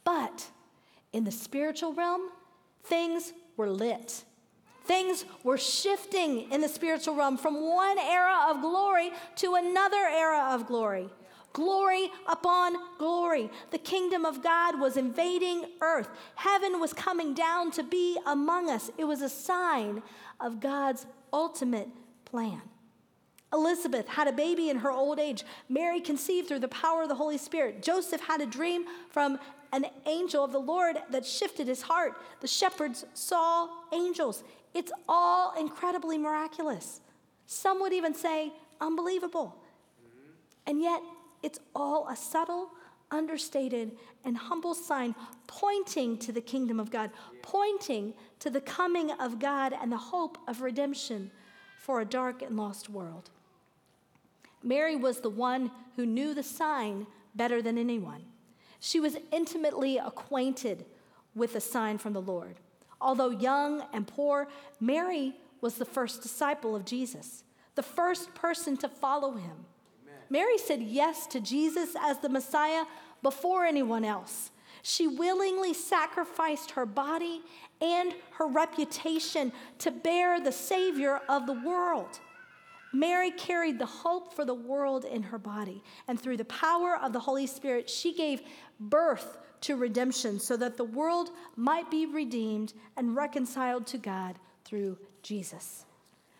But 0.05 0.47
in 1.11 1.25
the 1.25 1.33
spiritual 1.33 1.93
realm, 1.93 2.29
things 2.81 3.33
were 3.57 3.69
lit. 3.69 4.23
Things 4.85 5.25
were 5.43 5.57
shifting 5.57 6.49
in 6.49 6.61
the 6.61 6.69
spiritual 6.69 7.15
realm 7.15 7.35
from 7.35 7.59
one 7.59 7.99
era 7.99 8.45
of 8.49 8.61
glory 8.61 9.11
to 9.35 9.55
another 9.55 10.05
era 10.07 10.51
of 10.53 10.65
glory. 10.65 11.09
Glory 11.51 12.09
upon 12.25 12.77
glory. 12.97 13.49
The 13.71 13.79
kingdom 13.79 14.23
of 14.23 14.41
God 14.41 14.79
was 14.79 14.95
invading 14.95 15.65
earth. 15.81 16.07
Heaven 16.35 16.79
was 16.79 16.93
coming 16.93 17.33
down 17.33 17.71
to 17.71 17.83
be 17.83 18.17
among 18.25 18.69
us. 18.69 18.91
It 18.97 19.03
was 19.03 19.21
a 19.21 19.27
sign 19.27 20.01
of 20.39 20.61
God's 20.61 21.05
ultimate 21.33 21.89
plan. 22.25 22.61
Elizabeth 23.53 24.07
had 24.07 24.27
a 24.27 24.33
baby 24.33 24.69
in 24.69 24.77
her 24.77 24.91
old 24.91 25.19
age. 25.19 25.43
Mary 25.69 26.01
conceived 26.01 26.47
through 26.47 26.59
the 26.59 26.67
power 26.67 27.03
of 27.03 27.09
the 27.09 27.15
Holy 27.15 27.37
Spirit. 27.37 27.81
Joseph 27.81 28.21
had 28.21 28.41
a 28.41 28.45
dream 28.45 28.85
from 29.09 29.39
an 29.71 29.85
angel 30.05 30.43
of 30.43 30.51
the 30.51 30.59
Lord 30.59 30.97
that 31.11 31.25
shifted 31.25 31.67
his 31.67 31.81
heart. 31.81 32.13
The 32.41 32.47
shepherds 32.47 33.05
saw 33.13 33.69
angels. 33.93 34.43
It's 34.73 34.91
all 35.07 35.53
incredibly 35.57 36.17
miraculous. 36.17 37.01
Some 37.45 37.79
would 37.81 37.93
even 37.93 38.13
say 38.13 38.51
unbelievable. 38.81 39.55
And 40.67 40.81
yet, 40.81 41.01
it's 41.43 41.59
all 41.75 42.07
a 42.09 42.15
subtle, 42.15 42.71
understated, 43.11 43.91
and 44.23 44.35
humble 44.35 44.73
sign 44.73 45.13
pointing 45.47 46.17
to 46.17 46.31
the 46.31 46.41
kingdom 46.41 46.79
of 46.79 46.89
God, 46.89 47.11
pointing 47.41 48.13
to 48.39 48.49
the 48.49 48.61
coming 48.61 49.11
of 49.11 49.39
God 49.39 49.73
and 49.79 49.91
the 49.91 49.97
hope 49.97 50.37
of 50.47 50.61
redemption 50.61 51.31
for 51.85 52.01
a 52.01 52.05
dark 52.05 52.41
and 52.41 52.57
lost 52.57 52.89
world. 52.89 53.29
Mary 54.63 54.95
was 54.95 55.19
the 55.19 55.29
one 55.29 55.69
who 55.95 56.03
knew 56.03 56.33
the 56.33 56.41
sign 56.41 57.05
better 57.35 57.61
than 57.61 57.77
anyone. 57.77 58.23
She 58.79 58.99
was 58.99 59.17
intimately 59.31 59.99
acquainted 59.99 60.83
with 61.35 61.53
the 61.53 61.61
sign 61.61 61.99
from 61.99 62.13
the 62.13 62.21
Lord. 62.21 62.55
Although 62.99 63.29
young 63.29 63.83
and 63.93 64.07
poor, 64.07 64.47
Mary 64.79 65.35
was 65.61 65.75
the 65.75 65.85
first 65.85 66.23
disciple 66.23 66.75
of 66.75 66.85
Jesus, 66.85 67.43
the 67.75 67.83
first 67.83 68.33
person 68.33 68.75
to 68.77 68.89
follow 68.89 69.33
him. 69.33 69.65
Amen. 70.03 70.21
Mary 70.31 70.57
said 70.57 70.81
yes 70.81 71.27
to 71.27 71.39
Jesus 71.39 71.95
as 72.01 72.17
the 72.17 72.29
Messiah 72.29 72.85
before 73.21 73.63
anyone 73.63 74.03
else. 74.03 74.49
She 74.87 75.07
willingly 75.07 75.73
sacrificed 75.73 76.69
her 76.71 76.85
body 76.85 77.41
and 77.81 78.13
her 78.33 78.45
reputation 78.45 79.51
to 79.79 79.89
bear 79.89 80.39
the 80.39 80.51
Savior 80.51 81.21
of 81.27 81.47
the 81.47 81.53
world. 81.53 82.19
Mary 82.93 83.31
carried 83.31 83.79
the 83.79 83.87
hope 83.87 84.35
for 84.35 84.45
the 84.45 84.53
world 84.53 85.03
in 85.03 85.23
her 85.23 85.39
body, 85.39 85.81
and 86.07 86.21
through 86.21 86.37
the 86.37 86.45
power 86.45 86.99
of 87.01 87.13
the 87.13 87.19
Holy 87.19 87.47
Spirit, 87.47 87.89
she 87.89 88.13
gave 88.13 88.43
birth 88.79 89.39
to 89.61 89.75
redemption 89.75 90.39
so 90.39 90.55
that 90.55 90.77
the 90.77 90.83
world 90.83 91.31
might 91.55 91.89
be 91.89 92.05
redeemed 92.05 92.73
and 92.95 93.15
reconciled 93.15 93.87
to 93.87 93.97
God 93.97 94.37
through 94.65 94.99
Jesus. 95.23 95.85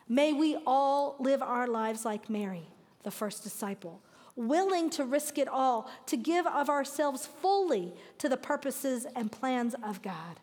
May 0.07 0.33
we 0.33 0.55
all 0.67 1.15
live 1.17 1.41
our 1.41 1.65
lives 1.65 2.05
like 2.05 2.29
Mary, 2.29 2.67
the 3.01 3.09
first 3.09 3.41
disciple, 3.41 4.03
willing 4.35 4.89
to 4.91 5.03
risk 5.03 5.37
it 5.37 5.47
all, 5.47 5.89
to 6.07 6.17
give 6.17 6.45
of 6.45 6.69
ourselves 6.69 7.25
fully 7.25 7.93
to 8.17 8.29
the 8.29 8.37
purposes 8.37 9.05
and 9.15 9.31
plans 9.31 9.75
of 9.83 10.01
God. 10.01 10.39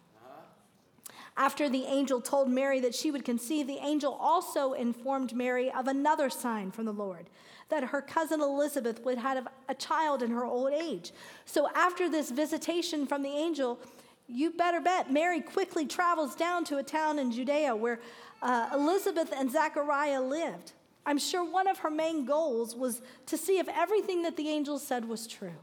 After 1.37 1.69
the 1.69 1.85
angel 1.85 2.21
told 2.21 2.51
Mary 2.51 2.81
that 2.81 2.95
she 2.95 3.11
would 3.11 3.25
conceive, 3.25 3.67
the 3.67 3.79
angel 3.79 4.13
also 4.13 4.75
informed 4.75 5.35
Mary 5.35 5.71
of 5.71 5.89
another 5.89 6.29
sign 6.29 6.71
from 6.71 6.85
the 6.85 6.93
Lord 6.93 7.31
that 7.73 7.85
her 7.85 8.03
cousin 8.03 8.43
Elizabeth 8.43 9.03
would 9.03 9.17
have 9.17 9.49
a 9.67 9.75
child 9.75 10.23
in 10.23 10.31
her 10.31 10.45
old 10.45 10.75
age. 10.75 11.11
So 11.47 11.71
after 11.75 12.07
this 12.07 12.31
visitation 12.31 13.07
from 13.07 13.23
the 13.23 13.31
angel, 13.31 13.81
you 14.29 14.51
better 14.51 14.79
bet 14.79 15.11
Mary 15.11 15.41
quickly 15.41 15.87
travels 15.87 16.35
down 16.35 16.65
to 16.67 16.77
a 16.77 16.83
town 16.83 17.19
in 17.19 17.33
Judea 17.33 17.75
where 17.75 17.99
uh, 18.43 18.69
Elizabeth 18.75 19.33
and 19.35 19.51
Zachariah 19.51 20.21
lived. 20.21 20.73
I'm 21.05 21.19
sure 21.19 21.45
one 21.45 21.67
of 21.67 21.79
her 21.79 21.91
main 21.91 22.25
goals 22.25 22.77
was 22.77 23.03
to 23.27 23.37
see 23.37 23.59
if 23.59 23.69
everything 23.69 24.23
that 24.23 24.37
the 24.37 24.49
angel 24.49 24.79
said 24.79 25.09
was 25.09 25.27
true. 25.27 25.55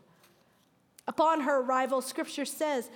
Upon 1.07 1.41
her 1.41 1.61
arrival, 1.61 2.01
scripture 2.01 2.45
says 2.45 2.89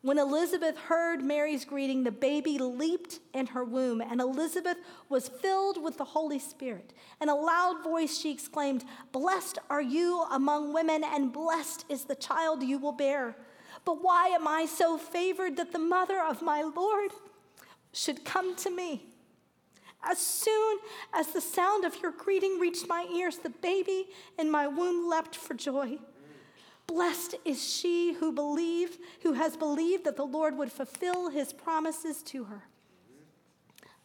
when 0.00 0.18
Elizabeth 0.18 0.78
heard 0.78 1.24
Mary's 1.24 1.64
greeting, 1.64 2.04
the 2.04 2.12
baby 2.12 2.56
leaped 2.56 3.18
in 3.34 3.48
her 3.48 3.64
womb, 3.64 4.00
and 4.00 4.20
Elizabeth 4.20 4.76
was 5.08 5.28
filled 5.28 5.82
with 5.82 5.98
the 5.98 6.04
Holy 6.04 6.38
Spirit. 6.38 6.92
In 7.20 7.28
a 7.28 7.34
loud 7.34 7.82
voice, 7.82 8.16
she 8.16 8.30
exclaimed, 8.30 8.84
Blessed 9.10 9.58
are 9.68 9.82
you 9.82 10.24
among 10.30 10.72
women, 10.72 11.02
and 11.02 11.32
blessed 11.32 11.84
is 11.88 12.04
the 12.04 12.14
child 12.14 12.62
you 12.62 12.78
will 12.78 12.92
bear. 12.92 13.36
But 13.84 14.02
why 14.02 14.28
am 14.28 14.46
I 14.46 14.66
so 14.66 14.98
favored 14.98 15.56
that 15.56 15.72
the 15.72 15.80
mother 15.80 16.22
of 16.22 16.42
my 16.42 16.62
Lord 16.62 17.10
should 17.92 18.24
come 18.24 18.54
to 18.56 18.70
me? 18.70 19.07
As 20.02 20.18
soon 20.18 20.78
as 21.12 21.28
the 21.28 21.40
sound 21.40 21.84
of 21.84 22.00
your 22.02 22.12
greeting 22.12 22.58
reached 22.58 22.88
my 22.88 23.06
ears, 23.12 23.38
the 23.38 23.50
baby 23.50 24.06
in 24.38 24.50
my 24.50 24.66
womb 24.66 25.08
leapt 25.08 25.36
for 25.36 25.54
joy. 25.54 25.98
Blessed 26.86 27.34
is 27.44 27.62
she 27.62 28.14
who 28.14 28.32
believed, 28.32 28.98
who 29.22 29.34
has 29.34 29.56
believed 29.56 30.04
that 30.04 30.16
the 30.16 30.24
Lord 30.24 30.56
would 30.56 30.72
fulfill 30.72 31.28
his 31.28 31.52
promises 31.52 32.22
to 32.22 32.44
her. 32.44 32.62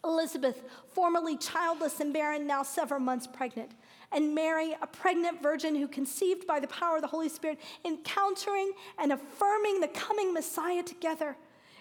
Elizabeth, 0.04 0.64
formerly 0.90 1.38
childless 1.38 2.02
and 2.02 2.12
barren, 2.12 2.46
now 2.46 2.62
several 2.62 3.00
months 3.00 3.26
pregnant, 3.26 3.72
and 4.12 4.36
Mary, 4.36 4.76
a 4.82 4.88
pregnant 4.88 5.42
virgin 5.42 5.76
who 5.76 5.88
conceived 5.88 6.46
by 6.46 6.60
the 6.60 6.68
power 6.68 6.98
of 6.98 7.02
the 7.02 7.08
Holy 7.08 7.30
Spirit, 7.30 7.58
encountering 7.86 8.74
and 9.00 9.14
affirming 9.14 9.80
the 9.80 9.88
coming 9.88 10.34
Messiah 10.34 10.84
together. 10.84 11.38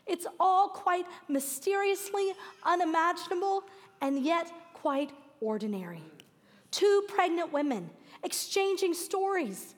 It's 0.06 0.26
all 0.38 0.68
quite 0.68 1.06
mysteriously 1.28 2.32
unimaginable 2.64 3.64
and 4.02 4.22
yet 4.22 4.52
quite 4.74 5.12
ordinary. 5.40 6.02
Two 6.70 7.04
pregnant 7.08 7.52
women 7.52 7.88
exchanging 8.22 8.92
stories 8.92 9.74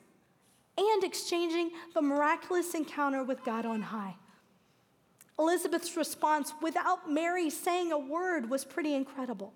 and 0.76 1.04
exchanging 1.04 1.70
the 1.94 2.02
miraculous 2.02 2.74
encounter 2.74 3.22
with 3.22 3.44
God 3.44 3.64
on 3.64 3.80
high. 3.82 4.16
Elizabeth's 5.38 5.96
response, 5.96 6.52
without 6.62 7.10
Mary 7.10 7.50
saying 7.50 7.92
a 7.92 7.98
word, 7.98 8.50
was 8.50 8.64
pretty 8.64 8.94
incredible. 8.94 9.52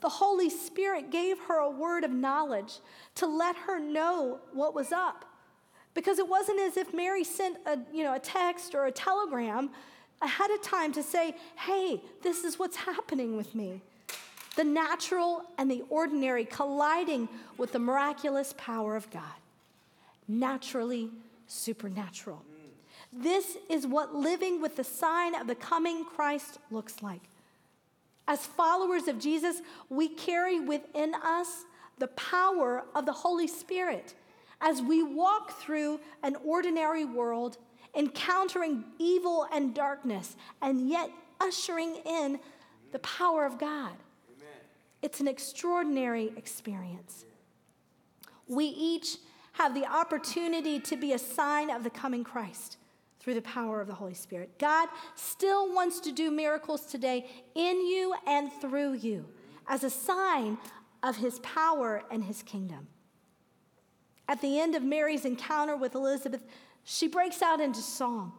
The 0.00 0.08
Holy 0.08 0.50
Spirit 0.50 1.10
gave 1.10 1.38
her 1.48 1.58
a 1.58 1.70
word 1.70 2.04
of 2.04 2.10
knowledge 2.10 2.78
to 3.16 3.26
let 3.26 3.56
her 3.56 3.78
know 3.78 4.40
what 4.52 4.74
was 4.74 4.92
up. 4.92 5.24
Because 5.92 6.18
it 6.18 6.28
wasn't 6.28 6.60
as 6.60 6.76
if 6.76 6.94
Mary 6.94 7.24
sent 7.24 7.58
a, 7.66 7.78
you 7.92 8.02
know, 8.02 8.14
a 8.14 8.18
text 8.18 8.74
or 8.74 8.86
a 8.86 8.92
telegram 8.92 9.70
ahead 10.22 10.50
of 10.50 10.62
time 10.62 10.92
to 10.92 11.02
say, 11.02 11.34
hey, 11.56 12.02
this 12.22 12.44
is 12.44 12.58
what's 12.58 12.76
happening 12.76 13.36
with 13.36 13.54
me. 13.54 13.82
The 14.56 14.64
natural 14.64 15.42
and 15.58 15.70
the 15.70 15.84
ordinary 15.88 16.44
colliding 16.44 17.28
with 17.56 17.72
the 17.72 17.78
miraculous 17.78 18.54
power 18.56 18.96
of 18.96 19.10
God 19.10 19.22
naturally 20.30 21.10
supernatural. 21.46 22.42
This 23.12 23.56
is 23.68 23.86
what 23.86 24.14
living 24.14 24.62
with 24.62 24.76
the 24.76 24.84
sign 24.84 25.34
of 25.34 25.48
the 25.48 25.56
coming 25.56 26.04
Christ 26.04 26.58
looks 26.70 27.02
like. 27.02 27.22
As 28.28 28.46
followers 28.46 29.08
of 29.08 29.18
Jesus, 29.18 29.60
we 29.88 30.08
carry 30.08 30.60
within 30.60 31.14
us 31.16 31.64
the 31.98 32.06
power 32.08 32.84
of 32.94 33.04
the 33.04 33.12
Holy 33.12 33.48
Spirit 33.48 34.14
as 34.60 34.80
we 34.80 35.02
walk 35.02 35.60
through 35.60 35.98
an 36.22 36.36
ordinary 36.44 37.04
world, 37.04 37.58
encountering 37.96 38.84
evil 38.98 39.48
and 39.52 39.74
darkness, 39.74 40.36
and 40.62 40.88
yet 40.88 41.10
ushering 41.40 41.96
in 42.06 42.38
the 42.92 42.98
power 43.00 43.44
of 43.44 43.58
God. 43.58 43.94
It's 45.02 45.20
an 45.20 45.28
extraordinary 45.28 46.32
experience. 46.36 47.24
We 48.46 48.66
each 48.66 49.16
have 49.52 49.74
the 49.74 49.86
opportunity 49.86 50.80
to 50.80 50.96
be 50.96 51.12
a 51.12 51.18
sign 51.18 51.70
of 51.70 51.84
the 51.84 51.90
coming 51.90 52.24
Christ 52.24 52.76
through 53.18 53.34
the 53.34 53.42
power 53.42 53.80
of 53.80 53.86
the 53.86 53.94
Holy 53.94 54.14
Spirit. 54.14 54.58
God 54.58 54.88
still 55.14 55.72
wants 55.72 56.00
to 56.00 56.12
do 56.12 56.30
miracles 56.30 56.86
today 56.86 57.26
in 57.54 57.86
you 57.86 58.14
and 58.26 58.50
through 58.60 58.94
you 58.94 59.26
as 59.68 59.84
a 59.84 59.90
sign 59.90 60.58
of 61.02 61.16
his 61.16 61.38
power 61.40 62.02
and 62.10 62.24
his 62.24 62.42
kingdom. 62.42 62.88
At 64.28 64.40
the 64.40 64.60
end 64.60 64.74
of 64.74 64.82
Mary's 64.82 65.24
encounter 65.24 65.76
with 65.76 65.94
Elizabeth, 65.94 66.44
she 66.84 67.08
breaks 67.08 67.42
out 67.42 67.60
into 67.60 67.80
song. 67.80 68.32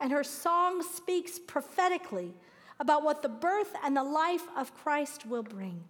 And 0.00 0.12
her 0.12 0.24
song 0.24 0.82
speaks 0.82 1.38
prophetically 1.38 2.34
about 2.80 3.02
what 3.02 3.22
the 3.22 3.28
birth 3.28 3.74
and 3.84 3.96
the 3.96 4.04
life 4.04 4.44
of 4.56 4.74
Christ 4.74 5.26
will 5.26 5.42
bring. 5.42 5.84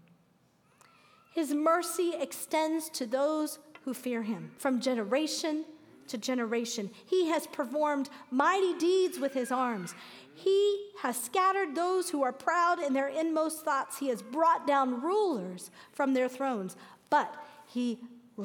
His 1.32 1.52
mercy 1.52 2.14
extends 2.18 2.88
to 2.90 3.06
those 3.06 3.58
who 3.84 3.94
fear 3.94 4.22
him 4.22 4.52
from 4.58 4.80
generation 4.80 5.64
to 6.08 6.18
generation. 6.18 6.90
He 7.06 7.28
has 7.28 7.46
performed 7.46 8.08
mighty 8.30 8.74
deeds 8.78 9.18
with 9.18 9.34
his 9.34 9.52
arms. 9.52 9.94
He 10.34 10.90
has 11.02 11.20
scattered 11.20 11.74
those 11.74 12.10
who 12.10 12.22
are 12.22 12.32
proud 12.32 12.82
in 12.82 12.92
their 12.92 13.08
inmost 13.08 13.64
thoughts. 13.64 13.98
He 13.98 14.08
has 14.08 14.22
brought 14.22 14.66
down 14.66 15.02
rulers 15.02 15.70
from 15.92 16.14
their 16.14 16.28
thrones, 16.28 16.76
but 17.10 17.34
he 17.66 17.98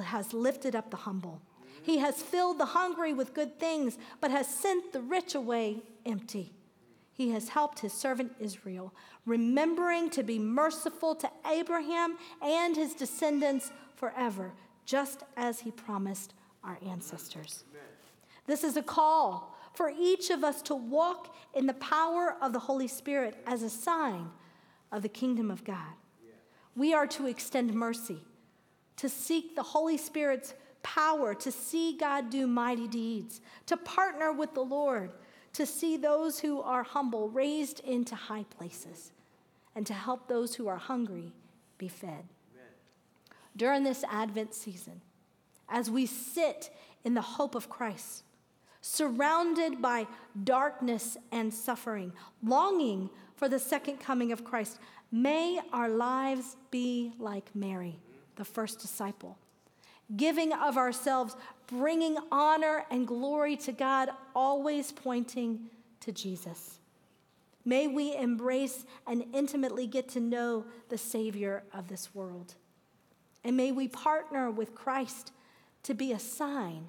has 0.05 0.33
lifted 0.33 0.75
up 0.75 0.91
the 0.91 0.97
humble. 0.97 1.41
He 1.81 1.97
has 1.99 2.21
filled 2.21 2.59
the 2.59 2.65
hungry 2.65 3.13
with 3.13 3.33
good 3.33 3.59
things, 3.59 3.97
but 4.21 4.31
has 4.31 4.47
sent 4.47 4.93
the 4.93 5.01
rich 5.01 5.35
away 5.35 5.81
empty. 6.05 6.53
He 7.13 7.29
has 7.31 7.49
helped 7.49 7.79
his 7.79 7.93
servant 7.93 8.33
Israel, 8.39 8.93
remembering 9.25 10.09
to 10.11 10.23
be 10.23 10.39
merciful 10.39 11.15
to 11.15 11.29
Abraham 11.49 12.17
and 12.41 12.75
his 12.75 12.93
descendants 12.95 13.71
forever, 13.95 14.51
just 14.85 15.23
as 15.37 15.59
he 15.59 15.71
promised 15.71 16.33
our 16.63 16.79
ancestors. 16.85 17.63
Amen. 17.71 17.83
This 18.47 18.63
is 18.63 18.77
a 18.77 18.81
call 18.81 19.55
for 19.73 19.91
each 19.97 20.29
of 20.29 20.43
us 20.43 20.61
to 20.63 20.75
walk 20.75 21.35
in 21.53 21.67
the 21.67 21.73
power 21.75 22.35
of 22.41 22.53
the 22.53 22.59
Holy 22.59 22.87
Spirit 22.87 23.35
as 23.45 23.63
a 23.63 23.69
sign 23.69 24.29
of 24.91 25.01
the 25.01 25.09
kingdom 25.09 25.49
of 25.49 25.63
God. 25.63 25.93
We 26.75 26.93
are 26.93 27.07
to 27.07 27.27
extend 27.27 27.73
mercy, 27.73 28.23
to 28.97 29.07
seek 29.07 29.55
the 29.55 29.63
Holy 29.63 29.97
Spirit's 29.97 30.55
power, 30.81 31.33
to 31.35 31.51
see 31.51 31.95
God 31.97 32.29
do 32.29 32.47
mighty 32.47 32.87
deeds, 32.87 33.41
to 33.67 33.77
partner 33.77 34.31
with 34.31 34.53
the 34.53 34.63
Lord, 34.63 35.11
to 35.53 35.65
see 35.65 35.97
those 35.97 36.39
who 36.39 36.61
are 36.61 36.83
humble 36.83 37.29
raised 37.29 37.79
into 37.81 38.15
high 38.15 38.45
places, 38.57 39.11
and 39.75 39.85
to 39.87 39.93
help 39.93 40.27
those 40.27 40.55
who 40.55 40.67
are 40.67 40.77
hungry 40.77 41.31
be 41.77 41.87
fed 41.87 42.25
during 43.55 43.83
this 43.83 44.03
Advent 44.09 44.53
season 44.53 45.01
as 45.69 45.89
we 45.89 46.05
sit 46.05 46.71
in 47.03 47.13
the 47.13 47.21
hope 47.21 47.55
of 47.55 47.69
Christ, 47.69 48.23
surrounded 48.81 49.81
by 49.81 50.07
darkness 50.43 51.17
and 51.31 51.53
suffering, 51.53 52.13
longing 52.43 53.09
for 53.35 53.47
the 53.47 53.59
second 53.59 53.99
coming 53.99 54.31
of 54.31 54.43
Christ. 54.43 54.79
May 55.11 55.59
our 55.71 55.89
lives 55.89 56.57
be 56.71 57.13
like 57.19 57.49
Mary, 57.55 57.99
the 58.35 58.45
first 58.45 58.79
disciple, 58.79 59.37
giving 60.15 60.53
of 60.53 60.77
ourselves, 60.77 61.35
bringing 61.73 62.17
honor 62.31 62.85
and 62.91 63.07
glory 63.07 63.55
to 63.57 63.71
God, 63.71 64.09
always 64.35 64.91
pointing 64.91 65.69
to 66.01 66.11
Jesus. 66.11 66.79
May 67.65 67.87
we 67.87 68.15
embrace 68.15 68.85
and 69.07 69.25
intimately 69.33 69.87
get 69.87 70.09
to 70.09 70.19
know 70.19 70.65
the 70.89 70.97
Savior 70.97 71.63
of 71.73 71.87
this 71.87 72.13
world. 72.13 72.55
And 73.43 73.57
may 73.57 73.71
we 73.71 73.87
partner 73.87 74.51
with 74.51 74.75
Christ 74.75 75.31
to 75.83 75.93
be 75.93 76.11
a 76.11 76.19
sign 76.19 76.87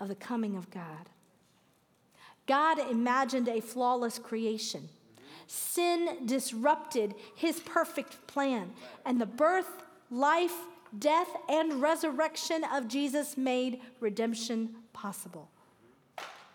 of 0.00 0.08
the 0.08 0.14
coming 0.14 0.56
of 0.56 0.70
God. 0.70 1.08
God 2.46 2.78
imagined 2.78 3.48
a 3.48 3.60
flawless 3.60 4.18
creation. 4.18 4.88
Sin 5.46 6.26
disrupted 6.26 7.14
his 7.34 7.60
perfect 7.60 8.26
plan, 8.26 8.72
and 9.04 9.20
the 9.20 9.26
birth 9.26 9.82
life, 10.10 10.54
death, 10.98 11.28
and 11.48 11.80
resurrection 11.80 12.62
of 12.72 12.88
Jesus 12.88 13.36
made 13.36 13.80
redemption 14.00 14.74
possible. 14.92 15.50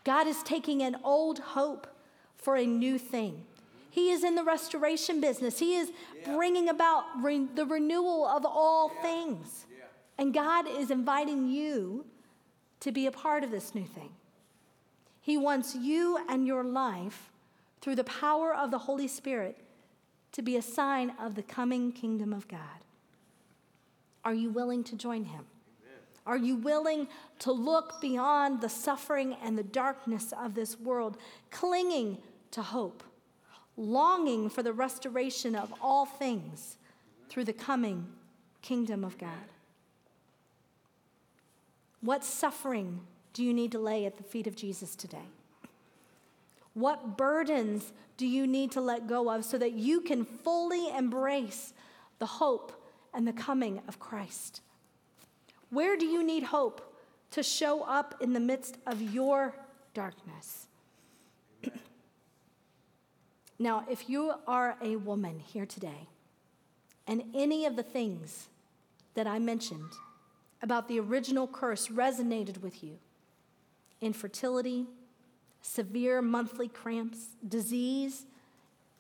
God 0.03 0.27
is 0.27 0.41
taking 0.43 0.81
an 0.81 0.97
old 1.03 1.39
hope 1.39 1.87
for 2.35 2.55
a 2.55 2.65
new 2.65 2.97
thing. 2.97 3.43
He 3.89 4.09
is 4.11 4.23
in 4.23 4.35
the 4.35 4.43
restoration 4.43 5.19
business. 5.21 5.59
He 5.59 5.75
is 5.75 5.91
bringing 6.25 6.69
about 6.69 7.03
re- 7.21 7.47
the 7.53 7.65
renewal 7.65 8.25
of 8.25 8.45
all 8.45 8.89
things. 9.01 9.65
And 10.17 10.33
God 10.33 10.65
is 10.67 10.91
inviting 10.91 11.49
you 11.49 12.05
to 12.79 12.91
be 12.91 13.05
a 13.05 13.11
part 13.11 13.43
of 13.43 13.51
this 13.51 13.75
new 13.75 13.85
thing. 13.85 14.09
He 15.21 15.37
wants 15.37 15.75
you 15.75 16.19
and 16.29 16.47
your 16.47 16.63
life, 16.63 17.29
through 17.81 17.95
the 17.95 18.03
power 18.03 18.53
of 18.53 18.71
the 18.71 18.79
Holy 18.79 19.07
Spirit, 19.07 19.57
to 20.31 20.41
be 20.41 20.55
a 20.55 20.61
sign 20.61 21.13
of 21.19 21.35
the 21.35 21.43
coming 21.43 21.91
kingdom 21.91 22.33
of 22.33 22.47
God. 22.47 22.59
Are 24.23 24.33
you 24.33 24.49
willing 24.49 24.83
to 24.85 24.95
join 24.95 25.25
Him? 25.25 25.45
Are 26.25 26.37
you 26.37 26.55
willing 26.55 27.07
to 27.39 27.51
look 27.51 27.99
beyond 27.99 28.61
the 28.61 28.69
suffering 28.69 29.35
and 29.43 29.57
the 29.57 29.63
darkness 29.63 30.33
of 30.39 30.53
this 30.53 30.79
world, 30.79 31.17
clinging 31.49 32.19
to 32.51 32.61
hope, 32.61 33.03
longing 33.75 34.49
for 34.49 34.61
the 34.61 34.73
restoration 34.73 35.55
of 35.55 35.73
all 35.81 36.05
things 36.05 36.77
through 37.29 37.45
the 37.45 37.53
coming 37.53 38.07
kingdom 38.61 39.03
of 39.03 39.17
God? 39.17 39.29
What 42.01 42.23
suffering 42.23 43.01
do 43.33 43.43
you 43.43 43.53
need 43.53 43.71
to 43.71 43.79
lay 43.79 44.05
at 44.05 44.17
the 44.17 44.23
feet 44.23 44.45
of 44.45 44.55
Jesus 44.55 44.95
today? 44.95 45.29
What 46.73 47.17
burdens 47.17 47.93
do 48.17 48.27
you 48.27 48.45
need 48.45 48.71
to 48.71 48.81
let 48.81 49.07
go 49.07 49.29
of 49.29 49.43
so 49.43 49.57
that 49.57 49.73
you 49.73 50.01
can 50.01 50.25
fully 50.25 50.89
embrace 50.95 51.73
the 52.19 52.25
hope 52.25 52.80
and 53.13 53.27
the 53.27 53.33
coming 53.33 53.81
of 53.87 53.99
Christ? 53.99 54.61
Where 55.69 55.97
do 55.97 56.05
you 56.05 56.23
need 56.23 56.43
hope 56.43 56.95
to 57.31 57.43
show 57.43 57.83
up 57.83 58.15
in 58.19 58.33
the 58.33 58.39
midst 58.39 58.77
of 58.85 59.01
your 59.01 59.55
darkness? 59.93 60.67
now, 63.59 63.85
if 63.89 64.09
you 64.09 64.33
are 64.47 64.77
a 64.81 64.97
woman 64.97 65.39
here 65.39 65.65
today, 65.65 66.07
and 67.07 67.23
any 67.33 67.65
of 67.65 67.75
the 67.75 67.83
things 67.83 68.47
that 69.13 69.27
I 69.27 69.39
mentioned 69.39 69.91
about 70.61 70.87
the 70.87 70.99
original 70.99 71.47
curse 71.47 71.87
resonated 71.87 72.61
with 72.61 72.83
you 72.83 72.99
infertility, 74.01 74.87
severe 75.61 76.21
monthly 76.23 76.67
cramps, 76.67 77.35
disease, 77.47 78.25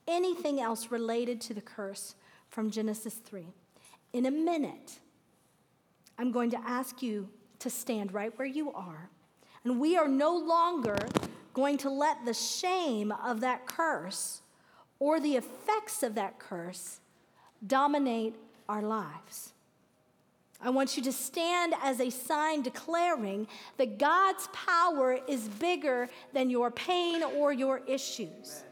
anything 0.07 0.61
else 0.61 0.91
related 0.91 1.41
to 1.41 1.53
the 1.53 1.61
curse 1.61 2.15
from 2.49 2.69
Genesis 2.69 3.15
3. 3.15 3.47
In 4.13 4.25
a 4.25 4.31
minute, 4.31 4.99
I'm 6.17 6.31
going 6.31 6.51
to 6.51 6.59
ask 6.59 7.01
you 7.01 7.29
to 7.59 7.69
stand 7.69 8.13
right 8.13 8.37
where 8.37 8.47
you 8.47 8.71
are. 8.73 9.09
And 9.63 9.79
we 9.79 9.95
are 9.97 10.07
no 10.07 10.35
longer 10.35 10.97
going 11.53 11.77
to 11.79 11.89
let 11.89 12.25
the 12.25 12.33
shame 12.33 13.11
of 13.11 13.41
that 13.41 13.65
curse 13.65 14.41
or 14.99 15.19
the 15.19 15.35
effects 15.35 16.03
of 16.03 16.15
that 16.15 16.39
curse 16.39 16.99
dominate 17.65 18.35
our 18.67 18.81
lives. 18.81 19.53
I 20.63 20.69
want 20.69 20.95
you 20.95 21.03
to 21.03 21.11
stand 21.11 21.73
as 21.81 21.99
a 21.99 22.09
sign 22.09 22.61
declaring 22.61 23.47
that 23.77 23.97
God's 23.97 24.47
power 24.53 25.19
is 25.27 25.47
bigger 25.47 26.07
than 26.33 26.49
your 26.49 26.69
pain 26.69 27.23
or 27.23 27.51
your 27.51 27.81
issues. 27.87 28.63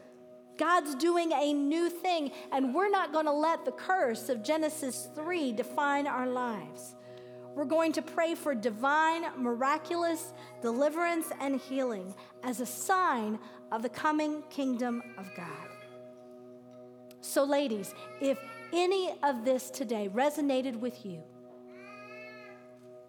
God's 0.60 0.94
doing 0.94 1.32
a 1.32 1.54
new 1.54 1.88
thing, 1.88 2.32
and 2.52 2.74
we're 2.74 2.90
not 2.90 3.14
going 3.14 3.24
to 3.24 3.32
let 3.32 3.64
the 3.64 3.72
curse 3.72 4.28
of 4.28 4.42
Genesis 4.42 5.08
3 5.14 5.52
define 5.52 6.06
our 6.06 6.26
lives. 6.26 6.96
We're 7.54 7.64
going 7.64 7.92
to 7.92 8.02
pray 8.02 8.34
for 8.34 8.54
divine, 8.54 9.24
miraculous 9.38 10.34
deliverance 10.60 11.28
and 11.40 11.58
healing 11.58 12.14
as 12.44 12.60
a 12.60 12.66
sign 12.66 13.38
of 13.72 13.80
the 13.80 13.88
coming 13.88 14.42
kingdom 14.50 15.02
of 15.16 15.30
God. 15.34 15.46
So, 17.22 17.42
ladies, 17.42 17.94
if 18.20 18.38
any 18.74 19.14
of 19.22 19.46
this 19.46 19.70
today 19.70 20.10
resonated 20.12 20.78
with 20.78 21.06
you, 21.06 21.22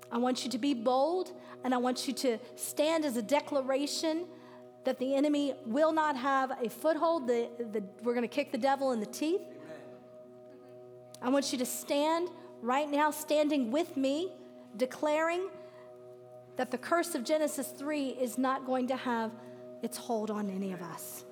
I 0.09 0.17
want 0.19 0.45
you 0.45 0.51
to 0.51 0.57
be 0.57 0.73
bold 0.73 1.33
and 1.65 1.73
I 1.73 1.77
want 1.77 2.07
you 2.07 2.13
to 2.13 2.37
stand 2.55 3.03
as 3.03 3.17
a 3.17 3.21
declaration 3.21 4.25
that 4.83 4.97
the 4.99 5.15
enemy 5.15 5.53
will 5.65 5.91
not 5.91 6.15
have 6.17 6.51
a 6.63 6.69
foothold. 6.69 7.27
The, 7.27 7.49
the, 7.71 7.83
we're 8.03 8.13
going 8.13 8.27
to 8.27 8.33
kick 8.33 8.51
the 8.51 8.57
devil 8.57 8.91
in 8.91 8.99
the 8.99 9.05
teeth. 9.05 9.41
I 11.21 11.29
want 11.29 11.51
you 11.51 11.59
to 11.59 11.65
stand 11.65 12.29
right 12.61 12.89
now, 12.89 13.11
standing 13.11 13.71
with 13.71 13.95
me, 13.95 14.31
declaring 14.77 15.49
that 16.57 16.71
the 16.71 16.77
curse 16.77 17.15
of 17.15 17.23
Genesis 17.23 17.67
3 17.67 18.09
is 18.09 18.37
not 18.37 18.65
going 18.65 18.87
to 18.87 18.95
have 18.95 19.31
its 19.83 19.97
hold 19.97 20.31
on 20.31 20.49
any 20.49 20.73
of 20.73 20.81
us. 20.81 21.25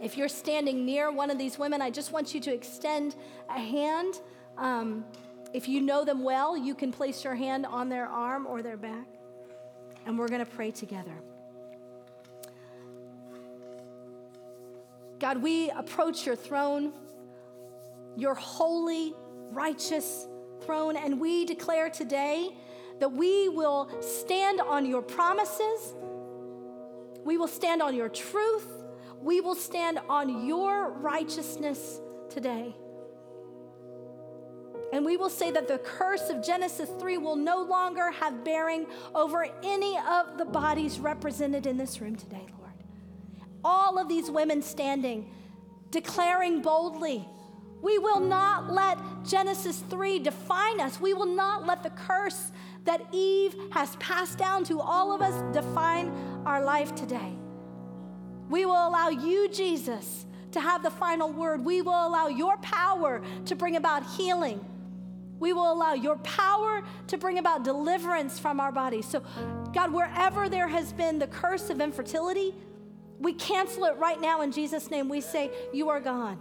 If 0.00 0.16
you're 0.16 0.28
standing 0.28 0.84
near 0.84 1.10
one 1.10 1.30
of 1.30 1.38
these 1.38 1.58
women, 1.58 1.80
I 1.80 1.90
just 1.90 2.12
want 2.12 2.34
you 2.34 2.40
to 2.40 2.52
extend 2.52 3.16
a 3.48 3.58
hand. 3.58 4.20
Um, 4.58 5.06
if 5.54 5.68
you 5.68 5.80
know 5.80 6.04
them 6.04 6.22
well, 6.22 6.56
you 6.56 6.74
can 6.74 6.92
place 6.92 7.24
your 7.24 7.34
hand 7.34 7.64
on 7.64 7.88
their 7.88 8.06
arm 8.06 8.46
or 8.46 8.62
their 8.62 8.76
back, 8.76 9.06
and 10.04 10.18
we're 10.18 10.28
going 10.28 10.44
to 10.44 10.50
pray 10.50 10.70
together. 10.70 11.14
God, 15.18 15.42
we 15.42 15.70
approach 15.70 16.26
your 16.26 16.36
throne, 16.36 16.92
your 18.16 18.34
holy, 18.34 19.14
righteous 19.50 20.26
throne, 20.62 20.96
and 20.96 21.20
we 21.20 21.44
declare 21.44 21.90
today 21.90 22.50
that 23.00 23.12
we 23.12 23.48
will 23.48 23.90
stand 24.00 24.60
on 24.60 24.86
your 24.86 25.02
promises, 25.02 25.94
we 27.24 27.36
will 27.36 27.48
stand 27.48 27.82
on 27.82 27.94
your 27.94 28.08
truth, 28.08 28.66
we 29.20 29.40
will 29.40 29.54
stand 29.54 29.98
on 30.08 30.46
your 30.46 30.90
righteousness 30.90 32.00
today. 32.30 32.74
And 34.92 35.04
we 35.04 35.16
will 35.16 35.30
say 35.30 35.50
that 35.50 35.66
the 35.66 35.78
curse 35.78 36.30
of 36.30 36.44
Genesis 36.44 36.88
3 37.00 37.18
will 37.18 37.36
no 37.36 37.62
longer 37.62 38.10
have 38.12 38.44
bearing 38.44 38.86
over 39.14 39.46
any 39.64 39.98
of 39.98 40.38
the 40.38 40.44
bodies 40.44 41.00
represented 41.00 41.66
in 41.66 41.76
this 41.76 42.00
room 42.00 42.14
today, 42.14 42.46
Lord. 42.58 42.65
All 43.68 43.98
of 43.98 44.08
these 44.08 44.30
women 44.30 44.62
standing, 44.62 45.28
declaring 45.90 46.62
boldly, 46.62 47.28
we 47.82 47.98
will 47.98 48.20
not 48.20 48.72
let 48.72 48.96
Genesis 49.24 49.80
3 49.90 50.20
define 50.20 50.80
us. 50.80 51.00
We 51.00 51.14
will 51.14 51.34
not 51.34 51.66
let 51.66 51.82
the 51.82 51.90
curse 51.90 52.52
that 52.84 53.02
Eve 53.10 53.56
has 53.72 53.96
passed 53.96 54.38
down 54.38 54.62
to 54.66 54.80
all 54.80 55.12
of 55.12 55.20
us 55.20 55.34
define 55.52 56.12
our 56.46 56.62
life 56.62 56.94
today. 56.94 57.32
We 58.48 58.66
will 58.66 58.86
allow 58.86 59.08
you, 59.08 59.48
Jesus, 59.48 60.26
to 60.52 60.60
have 60.60 60.84
the 60.84 60.90
final 60.90 61.32
word. 61.32 61.64
We 61.64 61.82
will 61.82 62.06
allow 62.06 62.28
your 62.28 62.56
power 62.58 63.20
to 63.46 63.56
bring 63.56 63.74
about 63.74 64.06
healing 64.16 64.64
we 65.38 65.52
will 65.52 65.70
allow 65.72 65.92
your 65.92 66.16
power 66.18 66.82
to 67.08 67.18
bring 67.18 67.38
about 67.38 67.62
deliverance 67.62 68.38
from 68.38 68.58
our 68.58 68.72
bodies. 68.72 69.06
So, 69.06 69.22
God, 69.74 69.92
wherever 69.92 70.48
there 70.48 70.68
has 70.68 70.92
been 70.92 71.18
the 71.18 71.26
curse 71.26 71.68
of 71.68 71.80
infertility, 71.80 72.54
we 73.18 73.32
cancel 73.34 73.84
it 73.84 73.96
right 73.96 74.20
now 74.20 74.42
in 74.42 74.52
Jesus' 74.52 74.90
name. 74.90 75.08
We 75.08 75.20
say, 75.20 75.50
You 75.72 75.88
are 75.88 76.00
gone. 76.00 76.38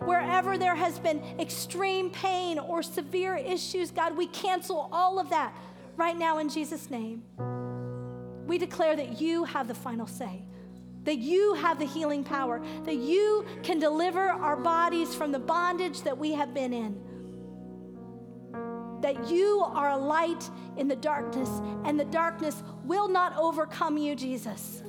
Wherever 0.00 0.58
there 0.58 0.74
has 0.74 0.98
been 0.98 1.22
extreme 1.38 2.10
pain 2.10 2.58
or 2.58 2.82
severe 2.82 3.36
issues, 3.36 3.90
God, 3.90 4.16
we 4.16 4.26
cancel 4.26 4.88
all 4.92 5.18
of 5.18 5.30
that 5.30 5.56
right 5.96 6.16
now 6.16 6.38
in 6.38 6.50
Jesus' 6.50 6.90
name. 6.90 7.22
We 8.46 8.58
declare 8.58 8.94
that 8.94 9.20
you 9.20 9.44
have 9.44 9.68
the 9.68 9.74
final 9.74 10.06
say, 10.06 10.42
that 11.04 11.16
you 11.16 11.54
have 11.54 11.78
the 11.78 11.86
healing 11.86 12.24
power, 12.24 12.62
that 12.84 12.96
you 12.96 13.46
can 13.62 13.78
deliver 13.78 14.20
our 14.20 14.56
bodies 14.56 15.14
from 15.14 15.32
the 15.32 15.38
bondage 15.38 16.02
that 16.02 16.16
we 16.16 16.32
have 16.32 16.52
been 16.52 16.74
in 16.74 17.00
that 19.00 19.30
you 19.30 19.62
are 19.64 19.90
a 19.90 19.96
light 19.96 20.50
in 20.76 20.88
the 20.88 20.96
darkness, 20.96 21.48
and 21.84 22.00
the 22.00 22.04
darkness 22.06 22.62
will 22.84 23.08
not 23.08 23.36
overcome 23.36 23.96
you, 23.96 24.16
Jesus. 24.16 24.82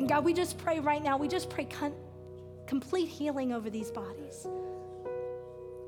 And 0.00 0.08
God, 0.08 0.24
we 0.24 0.32
just 0.32 0.56
pray 0.56 0.80
right 0.80 1.02
now, 1.02 1.18
we 1.18 1.28
just 1.28 1.50
pray 1.50 1.66
con- 1.66 1.94
complete 2.66 3.06
healing 3.06 3.52
over 3.52 3.68
these 3.68 3.90
bodies. 3.90 4.46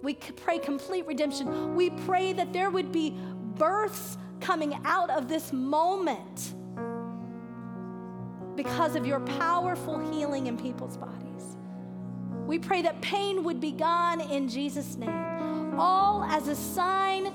We 0.03 0.13
pray 0.13 0.59
complete 0.59 1.07
redemption. 1.07 1.75
We 1.75 1.89
pray 1.89 2.35
that 2.35 2.53
there 2.53 2.69
would 2.69 2.93
be 2.93 3.17
births 3.57 4.19
coming 4.39 4.79
out 4.85 5.09
of 5.09 5.29
this 5.29 5.51
moment 5.51 6.53
because 8.55 8.97
of 8.97 9.07
your 9.07 9.21
powerful 9.21 9.99
healing 10.13 10.47
in 10.47 10.59
people's 10.59 10.99
bodies. 10.99 11.57
We 12.47 12.59
pray 12.59 12.83
that 12.83 13.01
pain 13.01 13.43
would 13.45 13.61
be 13.61 13.73
gone 13.73 14.21
in 14.21 14.47
Jesus' 14.47 14.95
name, 14.97 15.75
all 15.79 16.23
as 16.25 16.49
a 16.49 16.55
sign 16.55 17.33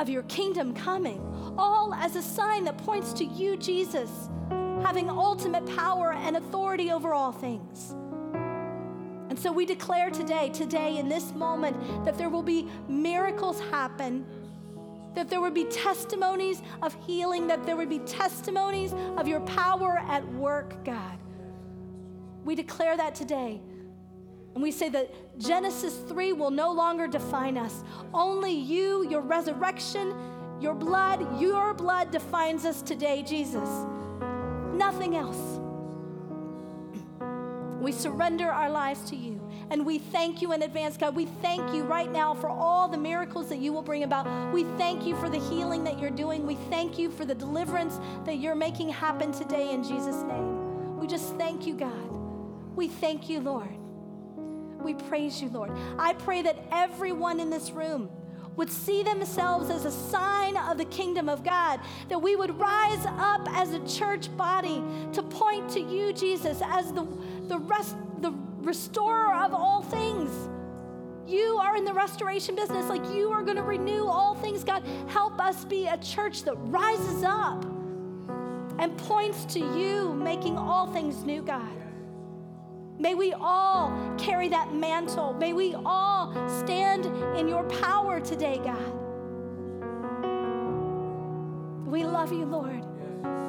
of 0.00 0.08
your 0.08 0.24
kingdom 0.24 0.74
coming, 0.74 1.20
all 1.56 1.94
as 1.94 2.16
a 2.16 2.22
sign 2.22 2.64
that 2.64 2.76
points 2.78 3.12
to 3.12 3.24
you, 3.24 3.56
Jesus, 3.56 4.10
having 4.84 5.08
ultimate 5.08 5.64
power 5.76 6.12
and 6.12 6.36
authority 6.36 6.90
over 6.90 7.14
all 7.14 7.32
things. 7.32 7.94
And 9.30 9.38
so 9.38 9.50
we 9.50 9.64
declare 9.64 10.10
today, 10.10 10.50
today, 10.50 10.98
in 10.98 11.08
this 11.08 11.32
moment, 11.32 12.04
that 12.04 12.18
there 12.18 12.28
will 12.28 12.42
be 12.42 12.68
miracles 12.86 13.58
happen, 13.70 14.26
that 15.14 15.30
there 15.30 15.40
would 15.40 15.54
be 15.54 15.64
testimonies 15.64 16.60
of 16.82 16.94
healing, 17.06 17.46
that 17.46 17.64
there 17.64 17.76
would 17.76 17.88
be 17.88 18.00
testimonies 18.00 18.92
of 19.16 19.26
your 19.26 19.40
power 19.40 20.02
at 20.06 20.30
work, 20.34 20.84
God. 20.84 21.18
We 22.44 22.54
declare 22.54 22.94
that 22.98 23.14
today. 23.14 23.62
And 24.52 24.62
we 24.62 24.70
say 24.70 24.90
that 24.90 25.38
Genesis 25.38 25.96
3 26.08 26.34
will 26.34 26.50
no 26.50 26.70
longer 26.70 27.06
define 27.06 27.56
us. 27.56 27.82
Only 28.12 28.52
you, 28.52 29.08
your 29.08 29.22
resurrection, 29.22 30.14
your 30.60 30.74
blood, 30.74 31.40
your 31.40 31.72
blood 31.72 32.10
defines 32.10 32.66
us 32.66 32.82
today, 32.82 33.22
Jesus. 33.22 33.68
Nothing 34.74 35.16
else. 35.16 35.60
We 37.80 37.92
surrender 37.92 38.50
our 38.50 38.70
lives 38.70 39.10
to 39.10 39.16
you. 39.16 39.40
And 39.70 39.84
we 39.84 39.98
thank 39.98 40.40
you 40.40 40.52
in 40.52 40.62
advance, 40.62 40.96
God. 40.96 41.14
We 41.14 41.26
thank 41.26 41.74
you 41.74 41.82
right 41.84 42.10
now 42.10 42.34
for 42.34 42.48
all 42.48 42.88
the 42.88 42.96
miracles 42.96 43.48
that 43.50 43.58
you 43.58 43.72
will 43.72 43.82
bring 43.82 44.04
about. 44.04 44.52
We 44.52 44.64
thank 44.78 45.06
you 45.06 45.16
for 45.16 45.28
the 45.28 45.38
healing 45.38 45.84
that 45.84 45.98
you're 45.98 46.10
doing. 46.10 46.46
We 46.46 46.54
thank 46.70 46.98
you 46.98 47.10
for 47.10 47.24
the 47.24 47.34
deliverance 47.34 47.98
that 48.24 48.36
you're 48.36 48.54
making 48.54 48.88
happen 48.88 49.32
today 49.32 49.72
in 49.72 49.82
Jesus' 49.82 50.22
name. 50.22 50.98
We 50.98 51.06
just 51.06 51.34
thank 51.36 51.66
you, 51.66 51.74
God. 51.74 52.08
We 52.74 52.88
thank 52.88 53.28
you, 53.28 53.40
Lord. 53.40 53.76
We 54.82 54.94
praise 54.94 55.42
you, 55.42 55.48
Lord. 55.48 55.70
I 55.98 56.14
pray 56.14 56.42
that 56.42 56.56
everyone 56.72 57.40
in 57.40 57.50
this 57.50 57.70
room 57.70 58.10
would 58.56 58.70
see 58.70 59.02
themselves 59.02 59.70
as 59.70 59.84
a 59.84 59.90
sign 59.90 60.56
of 60.56 60.78
the 60.78 60.84
kingdom 60.86 61.28
of 61.28 61.42
God, 61.42 61.80
that 62.08 62.20
we 62.20 62.36
would 62.36 62.58
rise 62.58 63.04
up 63.06 63.48
as 63.50 63.72
a 63.72 63.86
church 63.86 64.34
body 64.36 64.82
to 65.12 65.22
point 65.22 65.68
to 65.70 65.80
you, 65.80 66.12
Jesus, 66.12 66.60
as 66.64 66.92
the, 66.92 67.06
the, 67.48 67.58
rest, 67.58 67.96
the 68.20 68.32
restorer 68.60 69.34
of 69.34 69.52
all 69.54 69.82
things. 69.82 70.30
You 71.26 71.58
are 71.62 71.76
in 71.76 71.84
the 71.84 71.94
restoration 71.94 72.54
business, 72.54 72.86
like 72.88 73.04
you 73.10 73.30
are 73.30 73.42
going 73.42 73.56
to 73.56 73.62
renew 73.62 74.04
all 74.04 74.34
things. 74.34 74.62
God, 74.62 74.84
help 75.08 75.40
us 75.40 75.64
be 75.64 75.86
a 75.86 75.96
church 75.98 76.42
that 76.44 76.54
rises 76.54 77.24
up 77.24 77.64
and 78.78 78.96
points 78.98 79.44
to 79.54 79.60
you, 79.60 80.12
making 80.14 80.58
all 80.58 80.92
things 80.92 81.24
new, 81.24 81.42
God. 81.42 81.83
May 82.98 83.14
we 83.14 83.32
all 83.32 84.14
carry 84.18 84.48
that 84.50 84.72
mantle. 84.72 85.34
May 85.34 85.52
we 85.52 85.74
all 85.84 86.32
stand 86.60 87.06
in 87.36 87.48
your 87.48 87.64
power 87.64 88.20
today, 88.20 88.60
God. 88.62 88.92
We 91.86 92.04
love 92.04 92.32
you, 92.32 92.44
Lord. 92.44 92.84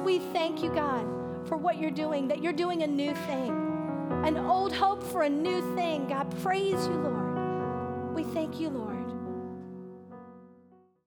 We 0.04 0.18
thank 0.18 0.62
you, 0.62 0.70
God, 0.70 1.04
for 1.48 1.56
what 1.56 1.78
you're 1.78 1.90
doing, 1.90 2.28
that 2.28 2.42
you're 2.42 2.52
doing 2.52 2.82
a 2.82 2.86
new 2.86 3.14
thing, 3.14 3.50
an 4.24 4.36
old 4.36 4.72
hope 4.72 5.02
for 5.02 5.22
a 5.22 5.28
new 5.28 5.74
thing. 5.74 6.06
God, 6.06 6.30
praise 6.42 6.86
you, 6.86 6.94
Lord. 6.94 8.14
We 8.14 8.24
thank 8.24 8.60
you, 8.60 8.68
Lord. 8.68 8.95